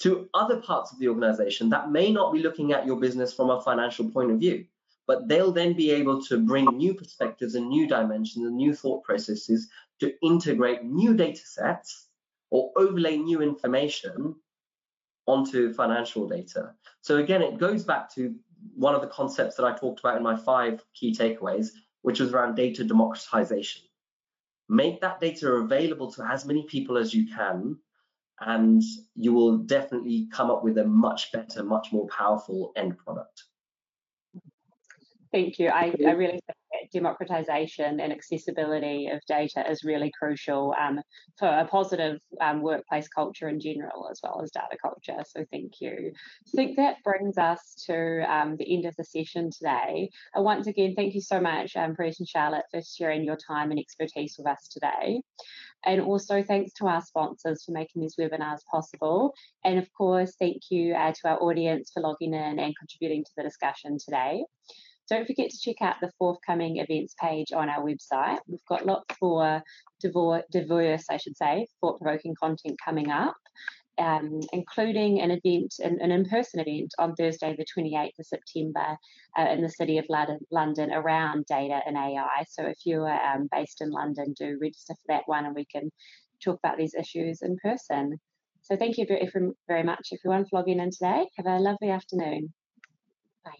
to 0.00 0.28
other 0.34 0.58
parts 0.60 0.92
of 0.92 0.98
the 0.98 1.08
organization 1.08 1.70
that 1.70 1.90
may 1.90 2.12
not 2.12 2.34
be 2.34 2.40
looking 2.40 2.72
at 2.72 2.84
your 2.84 3.00
business 3.00 3.32
from 3.32 3.48
a 3.48 3.62
financial 3.62 4.10
point 4.10 4.30
of 4.30 4.38
view. 4.38 4.66
But 5.06 5.26
they'll 5.26 5.52
then 5.52 5.72
be 5.72 5.90
able 5.90 6.22
to 6.24 6.38
bring 6.38 6.66
new 6.76 6.92
perspectives 6.92 7.54
and 7.54 7.68
new 7.68 7.86
dimensions 7.86 8.44
and 8.44 8.56
new 8.56 8.74
thought 8.74 9.04
processes 9.04 9.68
to 10.00 10.14
integrate 10.22 10.84
new 10.84 11.14
data 11.14 11.46
sets 11.46 12.08
or 12.50 12.70
overlay 12.76 13.16
new 13.16 13.42
information 13.42 14.34
onto 15.26 15.72
financial 15.72 16.28
data. 16.28 16.72
So 17.02 17.18
again, 17.18 17.42
it 17.42 17.58
goes 17.58 17.84
back 17.84 18.12
to 18.14 18.34
one 18.74 18.94
of 18.94 19.00
the 19.00 19.06
concepts 19.08 19.56
that 19.56 19.64
I 19.64 19.76
talked 19.76 20.00
about 20.00 20.16
in 20.16 20.22
my 20.22 20.36
five 20.36 20.84
key 20.94 21.14
takeaways, 21.14 21.68
which 22.02 22.20
was 22.20 22.32
around 22.32 22.56
data 22.56 22.84
democratization. 22.84 23.82
Make 24.68 25.00
that 25.00 25.20
data 25.20 25.52
available 25.52 26.12
to 26.12 26.24
as 26.24 26.44
many 26.44 26.64
people 26.64 26.96
as 26.96 27.14
you 27.14 27.26
can, 27.34 27.78
and 28.40 28.82
you 29.14 29.32
will 29.32 29.58
definitely 29.58 30.28
come 30.32 30.50
up 30.50 30.64
with 30.64 30.78
a 30.78 30.84
much 30.84 31.32
better, 31.32 31.62
much 31.62 31.92
more 31.92 32.08
powerful 32.08 32.72
end 32.76 32.96
product. 32.98 33.44
Thank 35.32 35.58
you. 35.60 35.68
I, 35.68 35.94
I 36.06 36.10
really 36.10 36.40
think 36.46 36.90
democratization 36.92 38.00
and 38.00 38.12
accessibility 38.12 39.06
of 39.08 39.20
data 39.26 39.68
is 39.70 39.84
really 39.84 40.10
crucial 40.18 40.74
um, 40.80 41.00
for 41.38 41.46
a 41.46 41.64
positive 41.66 42.18
um, 42.40 42.62
workplace 42.62 43.06
culture 43.08 43.48
in 43.48 43.60
general, 43.60 44.08
as 44.10 44.18
well 44.22 44.40
as 44.42 44.50
data 44.50 44.76
culture. 44.82 45.22
So 45.24 45.44
thank 45.52 45.80
you. 45.80 46.12
I 46.12 46.50
think 46.56 46.76
that 46.76 46.96
brings 47.04 47.38
us 47.38 47.84
to 47.86 48.24
um, 48.28 48.56
the 48.56 48.74
end 48.74 48.86
of 48.86 48.96
the 48.96 49.04
session 49.04 49.50
today. 49.50 50.10
And 50.34 50.44
once 50.44 50.66
again, 50.66 50.94
thank 50.96 51.14
you 51.14 51.20
so 51.20 51.40
much, 51.40 51.76
um, 51.76 51.94
Preet 51.94 52.18
and 52.18 52.28
Charlotte, 52.28 52.64
for 52.72 52.80
sharing 52.82 53.24
your 53.24 53.36
time 53.36 53.70
and 53.70 53.78
expertise 53.78 54.34
with 54.36 54.48
us 54.48 54.66
today. 54.68 55.22
And 55.86 56.00
also 56.00 56.42
thanks 56.42 56.72
to 56.74 56.88
our 56.88 57.02
sponsors 57.02 57.64
for 57.64 57.72
making 57.72 58.02
these 58.02 58.16
webinars 58.18 58.64
possible. 58.70 59.32
And 59.64 59.78
of 59.78 59.90
course, 59.92 60.34
thank 60.38 60.62
you 60.70 60.94
uh, 60.94 61.12
to 61.12 61.28
our 61.28 61.40
audience 61.40 61.92
for 61.94 62.02
logging 62.02 62.34
in 62.34 62.58
and 62.58 62.74
contributing 62.76 63.24
to 63.24 63.30
the 63.36 63.44
discussion 63.44 63.96
today. 63.98 64.44
Don't 65.10 65.26
forget 65.26 65.50
to 65.50 65.58
check 65.58 65.82
out 65.82 65.96
the 66.00 66.12
forthcoming 66.18 66.76
events 66.76 67.16
page 67.20 67.50
on 67.52 67.68
our 67.68 67.84
website. 67.84 68.38
We've 68.46 68.64
got 68.68 68.86
lots 68.86 69.16
more 69.20 69.60
diverse, 70.52 71.04
I 71.10 71.16
should 71.16 71.36
say, 71.36 71.66
thought-provoking 71.80 72.36
content 72.40 72.78
coming 72.82 73.10
up. 73.10 73.34
Um, 73.98 74.40
including 74.54 75.20
an 75.20 75.30
event, 75.30 75.74
an, 75.80 75.98
an 76.00 76.10
in-person 76.10 76.60
event 76.60 76.94
on 76.98 77.14
Thursday, 77.16 77.54
the 77.54 77.66
28th 77.66 78.18
of 78.18 78.24
September, 78.24 78.96
uh, 79.36 79.50
in 79.50 79.60
the 79.60 79.68
city 79.68 79.98
of 79.98 80.06
London, 80.08 80.38
London, 80.50 80.90
around 80.90 81.44
data 81.46 81.80
and 81.84 81.98
AI. 81.98 82.44
So 82.48 82.64
if 82.64 82.78
you 82.86 83.02
are 83.02 83.34
um, 83.34 83.48
based 83.52 83.82
in 83.82 83.90
London, 83.90 84.32
do 84.38 84.58
register 84.58 84.94
for 84.94 85.08
that 85.08 85.24
one, 85.26 85.44
and 85.44 85.54
we 85.54 85.66
can 85.66 85.90
talk 86.42 86.58
about 86.62 86.78
these 86.78 86.94
issues 86.94 87.42
in 87.42 87.58
person. 87.62 88.18
So 88.62 88.76
thank 88.76 88.96
you 88.96 89.04
very, 89.06 89.28
very 89.68 89.82
much, 89.82 90.12
everyone, 90.14 90.46
for 90.46 90.60
logging 90.60 90.80
in 90.80 90.92
today. 90.92 91.26
Have 91.36 91.46
a 91.46 91.58
lovely 91.58 91.90
afternoon. 91.90 92.54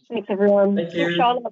Thanks, 0.09 0.29
everyone. 0.31 0.77
Thank 0.77 0.95
you. 0.95 1.51